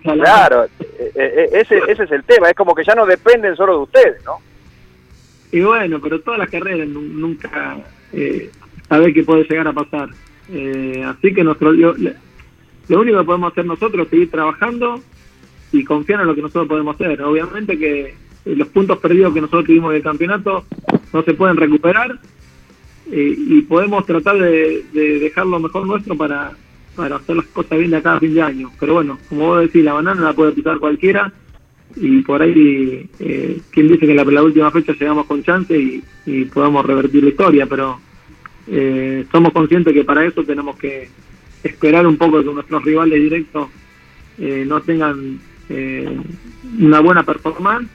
claro, 0.02 0.66
eh, 0.88 1.48
ese, 1.52 1.78
ese 1.88 2.04
es 2.04 2.12
el 2.12 2.22
tema, 2.22 2.48
es 2.48 2.54
como 2.54 2.74
que 2.74 2.84
ya 2.84 2.94
no 2.94 3.06
dependen 3.06 3.56
solo 3.56 3.72
de 3.72 3.82
ustedes, 3.82 4.24
¿no? 4.24 4.38
Y 5.52 5.60
bueno, 5.60 6.00
pero 6.00 6.20
todas 6.20 6.38
las 6.38 6.50
carreras 6.50 6.88
nunca 6.88 7.78
eh, 8.12 8.50
sabe 8.88 9.12
qué 9.12 9.22
puede 9.22 9.44
llegar 9.44 9.68
a 9.68 9.72
pasar. 9.72 10.10
así 11.06 11.34
que 11.34 11.44
nuestro, 11.44 11.72
lo 11.72 13.00
único 13.00 13.18
que 13.18 13.24
podemos 13.24 13.52
hacer 13.52 13.64
nosotros 13.64 14.04
es 14.04 14.10
seguir 14.10 14.30
trabajando 14.30 15.00
y 15.72 15.84
confiar 15.84 16.20
en 16.20 16.26
lo 16.26 16.34
que 16.34 16.42
nosotros 16.42 16.68
podemos 16.68 16.94
hacer. 16.94 17.20
Obviamente 17.22 17.78
que 17.78 18.14
los 18.44 18.68
puntos 18.68 18.98
perdidos 18.98 19.34
que 19.34 19.40
nosotros 19.40 19.64
tuvimos 19.64 19.90
en 19.90 19.96
el 19.96 20.02
campeonato 20.02 20.64
no 21.12 21.22
se 21.22 21.34
pueden 21.34 21.56
recuperar 21.56 22.18
eh, 23.10 23.34
y 23.36 23.62
podemos 23.62 24.04
tratar 24.06 24.38
de, 24.38 24.84
dejar 24.92 25.46
lo 25.46 25.58
mejor 25.60 25.86
nuestro 25.86 26.16
para, 26.16 26.52
para 26.94 27.16
hacer 27.16 27.36
las 27.36 27.46
cosas 27.46 27.78
bien 27.78 27.90
de 27.90 27.98
acá 27.98 28.20
fin 28.20 28.34
de 28.34 28.42
año. 28.42 28.70
Pero 28.78 28.94
bueno, 28.94 29.18
como 29.28 29.46
vos 29.46 29.60
decís, 29.60 29.84
la 29.84 29.94
banana 29.94 30.20
la 30.22 30.32
puede 30.32 30.52
pisar 30.52 30.78
cualquiera 30.78 31.32
y 31.96 32.20
por 32.22 32.42
ahí, 32.42 33.08
eh, 33.18 33.60
quien 33.70 33.88
dice 33.88 34.06
que 34.06 34.14
la, 34.14 34.42
última 34.42 34.70
fecha 34.70 34.92
llegamos 34.92 35.26
con 35.26 35.42
chance 35.42 35.76
y, 35.76 36.02
podamos 36.52 36.84
revertir 36.84 37.22
la 37.22 37.30
historia, 37.30 37.66
pero 37.66 38.00
eh, 38.66 39.24
somos 39.30 39.52
conscientes 39.52 39.94
que 39.94 40.04
para 40.04 40.24
eso 40.24 40.42
tenemos 40.44 40.76
que 40.76 41.08
esperar 41.62 42.06
un 42.06 42.16
poco 42.16 42.40
que 42.40 42.52
nuestros 42.52 42.84
rivales 42.84 43.22
directos 43.22 43.68
eh, 44.38 44.64
no 44.66 44.80
tengan 44.80 45.38
eh, 45.68 46.20
una 46.78 47.00
buena 47.00 47.22
performance. 47.22 47.88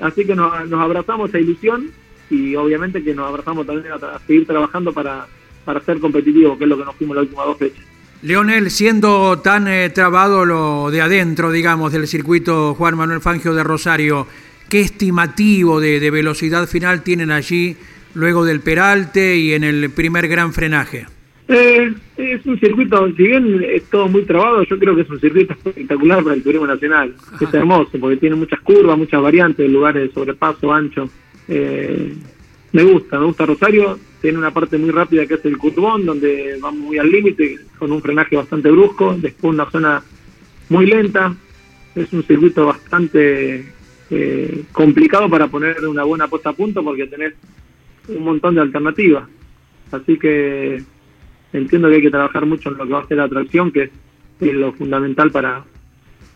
Así 0.00 0.26
que 0.26 0.34
nos, 0.34 0.52
abrazamos 0.72 1.30
esa 1.30 1.40
ilusión 1.40 1.90
y 2.28 2.54
obviamente 2.56 3.02
que 3.02 3.14
nos 3.14 3.28
abrazamos 3.28 3.66
también 3.66 3.92
a, 3.92 4.18
seguir 4.26 4.46
trabajando 4.46 4.92
para, 4.92 5.26
para 5.64 5.80
ser 5.80 5.98
competitivos, 5.98 6.58
que 6.58 6.64
es 6.64 6.70
lo 6.70 6.78
que 6.78 6.84
nos 6.84 6.94
fuimos 6.96 7.16
las 7.16 7.24
últimas 7.24 7.46
dos 7.46 7.58
fechas. 7.58 7.85
Leonel, 8.22 8.70
siendo 8.70 9.38
tan 9.38 9.68
eh, 9.68 9.90
trabado 9.90 10.44
lo 10.44 10.90
de 10.90 11.00
adentro, 11.00 11.52
digamos, 11.52 11.92
del 11.92 12.06
circuito 12.06 12.74
Juan 12.74 12.96
Manuel 12.96 13.20
Fangio 13.20 13.54
de 13.54 13.62
Rosario, 13.62 14.26
¿qué 14.68 14.80
estimativo 14.80 15.80
de, 15.80 16.00
de 16.00 16.10
velocidad 16.10 16.66
final 16.66 17.02
tienen 17.02 17.30
allí 17.30 17.76
luego 18.14 18.44
del 18.44 18.60
Peralte 18.60 19.36
y 19.36 19.52
en 19.52 19.64
el 19.64 19.90
primer 19.90 20.28
gran 20.28 20.52
frenaje? 20.52 21.06
Eh, 21.48 21.94
es 22.16 22.44
un 22.44 22.58
circuito, 22.58 23.06
si 23.16 23.22
bien 23.22 23.62
es 23.62 23.84
todo 23.84 24.08
muy 24.08 24.24
trabado, 24.24 24.64
yo 24.64 24.78
creo 24.78 24.96
que 24.96 25.02
es 25.02 25.10
un 25.10 25.20
circuito 25.20 25.52
espectacular 25.52 26.24
para 26.24 26.34
el 26.34 26.42
turismo 26.42 26.66
nacional. 26.66 27.14
Es 27.40 27.54
hermoso 27.54 27.98
porque 28.00 28.16
tiene 28.16 28.34
muchas 28.34 28.60
curvas, 28.60 28.98
muchas 28.98 29.22
variantes, 29.22 29.70
lugares 29.70 30.08
de 30.08 30.12
sobrepaso, 30.12 30.72
ancho. 30.72 31.08
Eh, 31.46 32.14
me 32.72 32.82
gusta, 32.82 33.20
me 33.20 33.26
gusta 33.26 33.46
Rosario. 33.46 33.98
Tiene 34.20 34.38
una 34.38 34.50
parte 34.50 34.78
muy 34.78 34.90
rápida 34.90 35.26
que 35.26 35.34
es 35.34 35.44
el 35.44 35.58
curvón, 35.58 36.06
donde 36.06 36.58
vamos 36.60 36.80
muy 36.80 36.98
al 36.98 37.10
límite, 37.10 37.58
con 37.78 37.92
un 37.92 38.02
frenaje 38.02 38.36
bastante 38.36 38.70
brusco. 38.70 39.14
Después 39.14 39.54
una 39.54 39.70
zona 39.70 40.02
muy 40.68 40.86
lenta. 40.86 41.34
Es 41.94 42.12
un 42.12 42.22
circuito 42.24 42.66
bastante 42.66 43.72
eh, 44.10 44.64
complicado 44.72 45.28
para 45.28 45.48
poner 45.48 45.86
una 45.86 46.04
buena 46.04 46.28
puesta 46.28 46.50
a 46.50 46.52
punto 46.52 46.84
porque 46.84 47.06
tenés 47.06 47.34
un 48.08 48.24
montón 48.24 48.54
de 48.54 48.60
alternativas. 48.60 49.28
Así 49.92 50.18
que 50.18 50.82
entiendo 51.52 51.88
que 51.88 51.96
hay 51.96 52.02
que 52.02 52.10
trabajar 52.10 52.46
mucho 52.46 52.70
en 52.70 52.78
lo 52.78 52.86
que 52.86 52.92
va 52.92 53.00
a 53.00 53.06
ser 53.06 53.16
la 53.18 53.24
atracción, 53.24 53.70
que 53.70 53.90
es, 54.40 54.54
lo 54.54 54.72
fundamental 54.72 55.30
para, 55.30 55.64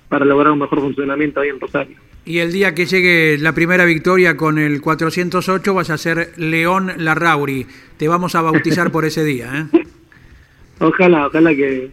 para 0.08 0.24
lograr 0.24 0.52
un 0.52 0.60
mejor 0.60 0.80
funcionamiento 0.80 1.40
ahí 1.40 1.50
en 1.50 1.60
Rosario. 1.60 1.96
Y 2.24 2.38
el 2.38 2.52
día 2.52 2.74
que 2.74 2.86
llegue 2.86 3.38
la 3.38 3.54
primera 3.54 3.84
victoria 3.84 4.36
con 4.36 4.58
el 4.58 4.80
408 4.80 5.74
vas 5.74 5.90
a 5.90 5.98
ser 5.98 6.32
León 6.36 6.92
Larrauri. 6.98 7.66
Te 7.96 8.08
vamos 8.08 8.34
a 8.34 8.42
bautizar 8.42 8.92
por 8.92 9.04
ese 9.04 9.24
día. 9.24 9.68
¿eh? 9.72 9.82
Ojalá, 10.80 11.26
ojalá 11.26 11.54
que, 11.54 11.90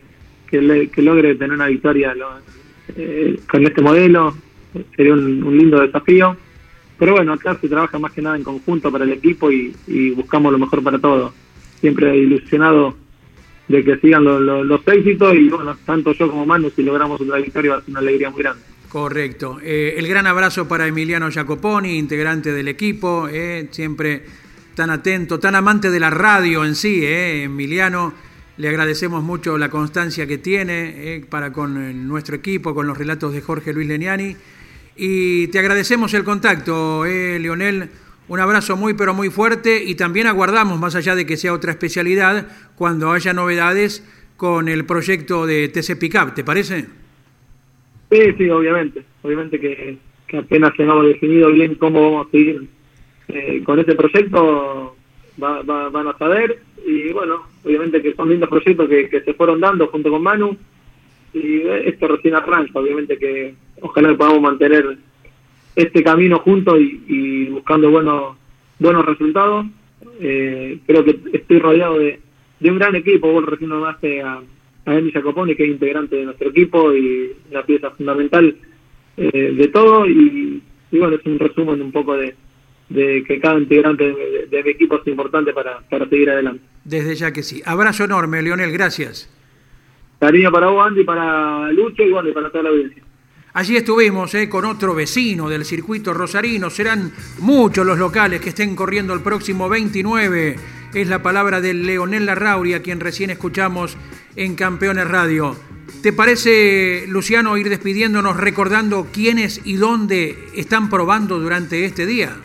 que, 0.49 1.01
logre 1.01 1.35
tener 1.35 1.51
una 1.51 1.67
victoria 1.67 2.15
eh, 2.95 3.37
con 3.49 3.65
este 3.65 3.81
modelo. 3.81 4.33
Sería 4.95 5.13
un, 5.13 5.57
lindo 5.57 5.81
desafío. 5.81 6.37
Pero 6.97 7.11
bueno, 7.11 7.33
acá 7.33 7.57
se 7.59 7.67
trabaja 7.67 7.99
más 7.99 8.13
que 8.13 8.21
nada 8.21 8.37
en 8.37 8.45
conjunto 8.45 8.89
para 8.89 9.03
el 9.03 9.11
equipo 9.11 9.51
y, 9.51 9.75
buscamos 10.15 10.53
lo 10.53 10.57
mejor 10.57 10.81
para 10.83 10.99
todos. 10.99 11.33
Siempre 11.81 12.15
ilusionado 12.17 12.95
de 13.67 13.83
que 13.83 13.97
sigan 13.97 14.23
los 14.23 14.87
éxitos 14.87 15.35
y 15.35 15.49
bueno, 15.49 15.75
tanto 15.85 16.13
yo 16.13 16.29
como 16.29 16.45
Manu, 16.45 16.69
si 16.69 16.81
logramos 16.81 17.19
otra 17.19 17.37
victoria 17.39 17.71
va 17.71 17.77
a 17.79 17.81
ser 17.81 17.89
una 17.89 17.99
alegría 17.99 18.29
muy 18.29 18.41
grande. 18.41 18.63
Correcto. 18.89 19.59
Eh, 19.61 19.95
el 19.97 20.07
gran 20.07 20.27
abrazo 20.27 20.67
para 20.67 20.87
Emiliano 20.87 21.29
Jacoponi, 21.29 21.97
integrante 21.97 22.53
del 22.53 22.69
equipo, 22.69 23.27
eh, 23.29 23.67
siempre 23.71 24.23
tan 24.75 24.89
atento, 24.89 25.39
tan 25.39 25.55
amante 25.55 25.89
de 25.89 25.99
la 25.99 26.09
radio 26.09 26.63
en 26.63 26.75
sí, 26.75 27.03
eh, 27.03 27.43
Emiliano. 27.43 28.13
Le 28.57 28.69
agradecemos 28.69 29.23
mucho 29.23 29.57
la 29.57 29.69
constancia 29.69 30.25
que 30.25 30.37
tiene 30.37 31.23
para 31.29 31.51
con 31.51 32.07
nuestro 32.07 32.35
equipo, 32.35 32.73
con 32.73 32.87
los 32.87 32.97
relatos 32.97 33.33
de 33.33 33.41
Jorge 33.41 33.71
Luis 33.71 33.87
Leniani. 33.87 34.35
Y 34.95 35.47
te 35.47 35.59
agradecemos 35.59 36.13
el 36.15 36.23
contacto, 36.23 37.05
Leonel 37.05 37.89
un 38.29 38.39
abrazo 38.41 38.75
muy 38.75 38.93
pero 38.93 39.13
muy 39.13 39.29
fuerte 39.29 39.83
y 39.83 39.95
también 39.95 40.27
aguardamos, 40.27 40.79
más 40.79 40.95
allá 40.95 41.15
de 41.15 41.25
que 41.25 41.37
sea 41.37 41.53
otra 41.53 41.71
especialidad, 41.71 42.47
cuando 42.75 43.11
haya 43.11 43.31
novedades 43.31 44.03
con 44.35 44.67
el 44.67 44.85
proyecto 44.85 45.45
de 45.45 45.69
TC 45.69 45.97
Pickup, 45.97 46.33
¿te 46.33 46.43
parece? 46.43 46.87
Sí, 48.09 48.33
sí, 48.37 48.49
obviamente. 48.49 49.03
Obviamente 49.23 49.59
que, 49.59 49.97
apenas 50.37 50.75
tengamos 50.75 51.05
definido 51.05 51.51
bien 51.51 51.75
cómo 51.75 52.11
vamos 52.11 52.27
a 52.27 52.31
seguir 52.31 52.67
eh, 53.27 53.61
con 53.63 53.79
este 53.79 53.95
proyecto, 53.95 54.95
van 55.37 56.07
a 56.07 56.17
saber. 56.17 56.59
Y 56.85 57.11
bueno, 57.11 57.43
obviamente 57.63 58.01
que 58.01 58.13
son 58.13 58.29
lindos 58.29 58.49
proyectos 58.49 58.87
que, 58.87 59.09
que 59.09 59.21
se 59.21 59.33
fueron 59.33 59.59
dando 59.59 59.87
junto 59.87 60.09
con 60.09 60.23
Manu. 60.23 60.57
Y 61.33 61.61
esto 61.85 62.07
recién 62.07 62.35
arranca, 62.35 62.79
obviamente 62.79 63.17
que 63.17 63.53
ojalá 63.81 64.15
podamos 64.15 64.41
mantener 64.41 64.97
este 65.75 66.03
camino 66.03 66.39
juntos 66.39 66.79
y, 66.79 67.45
buscando 67.45 67.91
buenos 67.91 68.35
buenos 68.79 69.05
resultados. 69.05 69.65
Eh, 70.19 70.79
creo 70.87 71.03
que 71.03 71.19
estoy 71.33 71.59
rodeado 71.59 71.99
de, 71.99 72.19
un 72.61 72.79
gran 72.79 72.95
equipo. 72.95 73.31
Vos 73.31 73.45
recién 73.45 73.69
nombraste 73.69 74.21
a, 74.21 74.41
a 74.87 74.91
Andy 74.91 75.11
Jacoponi, 75.11 75.55
que 75.55 75.65
es 75.65 75.69
integrante 75.69 76.15
de 76.15 76.25
nuestro 76.25 76.49
equipo 76.49 76.93
y 76.93 77.35
una 77.51 77.63
pieza 77.63 77.91
fundamental 77.91 78.55
eh, 79.17 79.53
de 79.57 79.67
todo. 79.67 80.07
Y, 80.07 80.63
bueno, 80.91 81.17
es 81.17 81.25
un 81.25 81.37
resumen 81.37 81.81
un 81.81 81.91
poco 81.91 82.15
de, 82.15 82.33
que 82.89 83.39
cada 83.41 83.59
integrante 83.59 84.05
de, 84.49 84.63
mi 84.63 84.69
equipo 84.69 84.95
es 84.95 85.07
importante 85.07 85.51
para, 85.53 85.81
para 85.89 86.07
seguir 86.07 86.29
adelante. 86.29 86.63
Desde 86.85 87.15
ya 87.15 87.33
que 87.33 87.43
sí. 87.43 87.61
Abrazo 87.65 88.05
enorme, 88.05 88.41
Leonel, 88.41 88.71
gracias. 88.71 89.29
Cariño 90.19 90.51
para 90.51 90.67
vos, 90.67 90.87
Andy, 90.87 91.03
para 91.03 91.69
Lucho 91.73 92.03
y 92.03 92.11
bueno, 92.11 92.29
y 92.29 92.31
para 92.31 92.49
toda 92.49 92.63
la 92.63 92.69
audiencia. 92.69 93.03
Allí 93.53 93.75
estuvimos 93.75 94.33
eh, 94.35 94.47
con 94.47 94.65
otro 94.65 94.95
vecino 94.95 95.49
del 95.49 95.65
circuito 95.65 96.13
rosarino. 96.13 96.69
Serán 96.69 97.11
muchos 97.39 97.85
los 97.85 97.97
locales 97.97 98.39
que 98.39 98.49
estén 98.49 98.75
corriendo 98.75 99.13
el 99.13 99.21
próximo 99.21 99.67
29. 99.67 100.55
Es 100.93 101.09
la 101.09 101.21
palabra 101.21 101.59
de 101.59 101.73
Leonel 101.73 102.25
Larrauri, 102.25 102.73
a 102.73 102.81
quien 102.81 102.99
recién 102.99 103.31
escuchamos 103.31 103.97
en 104.37 104.55
Campeones 104.55 105.09
Radio. 105.09 105.55
¿Te 106.01 106.13
parece, 106.13 107.05
Luciano, 107.07 107.57
ir 107.57 107.69
despidiéndonos 107.69 108.37
recordando 108.37 109.07
quiénes 109.11 109.65
y 109.65 109.75
dónde 109.75 110.49
están 110.55 110.89
probando 110.89 111.39
durante 111.39 111.83
este 111.85 112.05
día? 112.05 112.35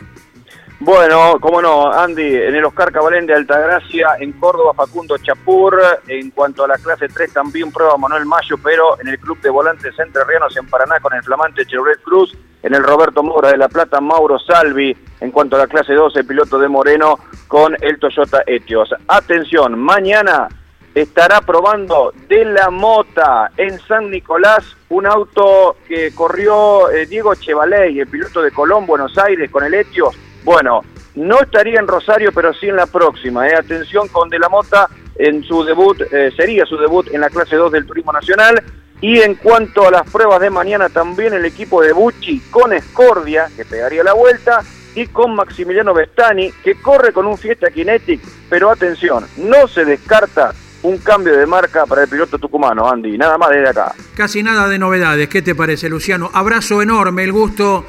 Bueno, 0.81 1.39
cómo 1.39 1.63
no, 1.63 1.93
Andy, 1.93 2.35
en 2.35 2.57
el 2.57 2.65
Oscar 2.65 2.91
Cabalén 2.91 3.25
de 3.25 3.35
Altagracia, 3.35 4.17
en 4.19 4.33
Córdoba 4.33 4.73
Facundo 4.75 5.17
Chapur, 5.19 5.79
en 6.09 6.31
cuanto 6.31 6.65
a 6.65 6.69
la 6.69 6.77
clase 6.77 7.07
3 7.07 7.33
también 7.33 7.71
prueba 7.71 7.97
Manuel 7.97 8.27
Mayo, 8.27 8.57
pero 8.61 9.01
en 9.01 9.07
el 9.07 9.21
Club 9.21 9.41
de 9.43 9.51
Volantes 9.51 9.97
Entre 9.97 10.25
Rianos 10.25 10.57
en 10.57 10.67
Paraná 10.67 10.99
con 10.99 11.15
el 11.15 11.23
flamante 11.23 11.65
Chevrolet 11.67 12.03
Cruz, 12.03 12.37
en 12.65 12.75
el 12.75 12.83
Roberto 12.83 13.23
Mora 13.23 13.51
de 13.51 13.59
La 13.59 13.69
Plata, 13.69 14.01
Mauro 14.01 14.41
Salvi, 14.41 14.97
en 15.21 15.31
cuanto 15.31 15.55
a 15.55 15.61
la 15.61 15.67
clase 15.69 15.93
2, 15.93 16.17
el 16.17 16.27
piloto 16.27 16.59
de 16.59 16.69
Moreno 16.69 17.17
con 17.47 17.77
el 17.81 18.01
Toyota 18.01 18.43
Etios. 18.47 18.93
Atención, 19.07 19.79
mañana 19.79 20.49
estará 20.95 21.41
probando 21.41 22.13
de 22.29 22.45
la 22.45 22.71
Mota 22.71 23.51
en 23.57 23.79
San 23.81 24.11
Nicolás 24.11 24.77
un 24.91 25.07
auto 25.07 25.77
que 25.89 26.15
corrió 26.15 26.91
eh, 26.91 27.07
Diego 27.07 27.35
Chevaley, 27.35 28.01
el 28.01 28.07
piloto 28.07 28.43
de 28.43 28.51
Colón, 28.51 28.87
Buenos 28.87 29.17
Aires, 29.17 29.51
con 29.51 29.65
el 29.65 29.75
Etios 29.75 30.17
bueno, 30.45 30.83
no 31.15 31.41
estaría 31.41 31.79
en 31.79 31.87
Rosario, 31.87 32.33
pero 32.33 32.53
sí 32.55 32.69
en 32.69 32.77
la 32.77 32.87
próxima. 32.87 33.49
Eh. 33.49 33.55
Atención 33.55 34.09
con 34.09 34.29
De 34.29 34.39
la 34.39 34.49
Mota 34.49 34.89
en 35.17 35.45
su 35.45 35.63
debut, 35.65 36.01
eh, 36.11 36.33
sería 36.37 36.65
su 36.67 36.77
debut 36.77 37.09
en 37.13 37.21
la 37.21 37.29
clase 37.29 37.57
2 37.57 37.73
del 37.73 37.87
Turismo 37.87 38.13
Nacional. 38.13 38.63
Y 39.01 39.21
en 39.21 39.35
cuanto 39.35 39.87
a 39.87 39.91
las 39.91 40.09
pruebas 40.11 40.41
de 40.41 40.51
mañana, 40.51 40.89
también 40.89 41.33
el 41.35 41.45
equipo 41.45 41.83
de 41.83 41.93
Bucci 41.93 42.41
con 42.51 42.73
Escordia, 42.73 43.49
que 43.57 43.65
pegaría 43.65 44.05
la 44.05 44.13
vuelta, 44.13 44.63
y 44.95 45.07
con 45.07 45.35
Maximiliano 45.35 45.93
Vestani, 45.93 46.53
que 46.63 46.81
corre 46.81 47.13
con 47.13 47.27
un 47.27 47.37
Fiesta 47.37 47.71
Kinetic. 47.71 48.21
Pero 48.49 48.71
atención, 48.71 49.27
no 49.39 49.67
se 49.67 49.85
descarta 49.85 50.53
un 50.83 50.99
cambio 50.99 51.37
de 51.37 51.47
marca 51.47 51.87
para 51.87 52.03
el 52.03 52.09
piloto 52.09 52.39
tucumano, 52.39 52.89
Andy. 52.89 53.17
Nada 53.17 53.39
más 53.39 53.51
desde 53.51 53.69
acá. 53.71 53.95
Casi 54.17 54.43
nada 54.43 54.69
de 54.69 54.79
novedades. 54.79 55.29
¿Qué 55.29 55.43
te 55.43 55.55
parece, 55.55 55.89
Luciano? 55.89 56.31
Abrazo 56.33 56.83
enorme, 56.83 57.25
el 57.25 57.33
gusto 57.33 57.85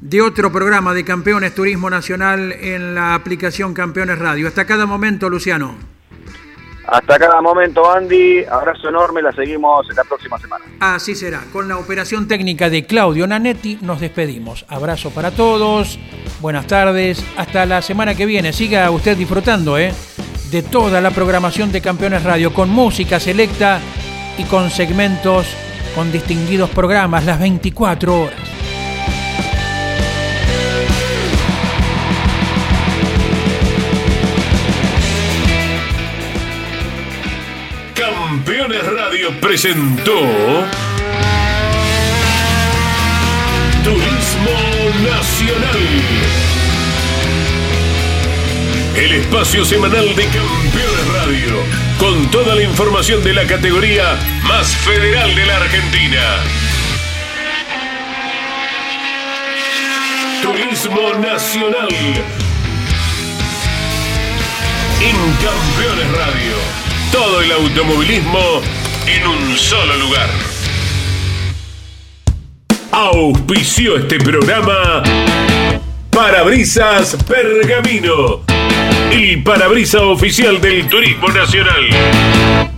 de 0.00 0.22
otro 0.22 0.52
programa 0.52 0.94
de 0.94 1.04
Campeones 1.04 1.54
Turismo 1.54 1.90
Nacional 1.90 2.52
en 2.52 2.94
la 2.94 3.14
aplicación 3.14 3.74
Campeones 3.74 4.18
Radio. 4.18 4.48
Hasta 4.48 4.64
cada 4.64 4.86
momento, 4.86 5.28
Luciano. 5.28 5.74
Hasta 6.86 7.18
cada 7.18 7.42
momento, 7.42 7.90
Andy. 7.92 8.44
Abrazo 8.46 8.88
enorme, 8.88 9.20
la 9.20 9.30
seguimos 9.32 9.88
en 9.90 9.96
la 9.96 10.04
próxima 10.04 10.38
semana. 10.38 10.64
Así 10.80 11.14
será. 11.14 11.42
Con 11.52 11.68
la 11.68 11.76
operación 11.76 12.26
técnica 12.26 12.70
de 12.70 12.86
Claudio 12.86 13.26
Nanetti 13.26 13.78
nos 13.82 14.00
despedimos. 14.00 14.64
Abrazo 14.68 15.10
para 15.10 15.30
todos. 15.32 15.98
Buenas 16.40 16.66
tardes. 16.66 17.22
Hasta 17.36 17.66
la 17.66 17.82
semana 17.82 18.14
que 18.14 18.24
viene. 18.24 18.54
Siga 18.54 18.90
usted 18.90 19.18
disfrutando 19.18 19.76
¿eh? 19.76 19.92
De 20.50 20.62
toda 20.62 21.00
la 21.00 21.10
programación 21.10 21.72
de 21.72 21.80
Campeones 21.80 22.22
Radio 22.22 22.54
con 22.54 22.70
música 22.70 23.20
selecta 23.20 23.80
y 24.38 24.44
con 24.44 24.70
segmentos 24.70 25.46
con 25.94 26.10
distinguidos 26.12 26.70
programas 26.70 27.24
las 27.24 27.38
24 27.40 28.20
horas. 28.22 28.38
Campeones 37.94 38.86
Radio 38.86 39.40
presentó 39.40 40.20
Turismo 43.84 44.50
Nacional. 45.02 46.27
El 48.98 49.12
espacio 49.12 49.64
semanal 49.64 50.12
de 50.16 50.24
Campeones 50.24 51.12
Radio, 51.14 51.62
con 52.00 52.28
toda 52.32 52.56
la 52.56 52.64
información 52.64 53.22
de 53.22 53.32
la 53.32 53.46
categoría 53.46 54.18
más 54.42 54.74
federal 54.74 55.32
de 55.36 55.46
la 55.46 55.56
Argentina. 55.56 56.20
Turismo 60.42 61.14
Nacional. 61.20 61.88
En 65.00 65.16
Campeones 65.46 66.18
Radio. 66.18 66.56
Todo 67.12 67.40
el 67.40 67.52
automovilismo 67.52 68.62
en 69.06 69.26
un 69.28 69.56
solo 69.56 69.96
lugar. 69.96 70.28
Auspició 72.90 73.96
este 73.96 74.18
programa 74.18 75.04
Parabrisas 76.10 77.16
Pergamino 77.28 78.57
el 79.12 79.42
parabrisa 79.42 80.00
oficial 80.02 80.60
del 80.60 80.88
Turismo 80.88 81.28
Nacional. 81.28 82.77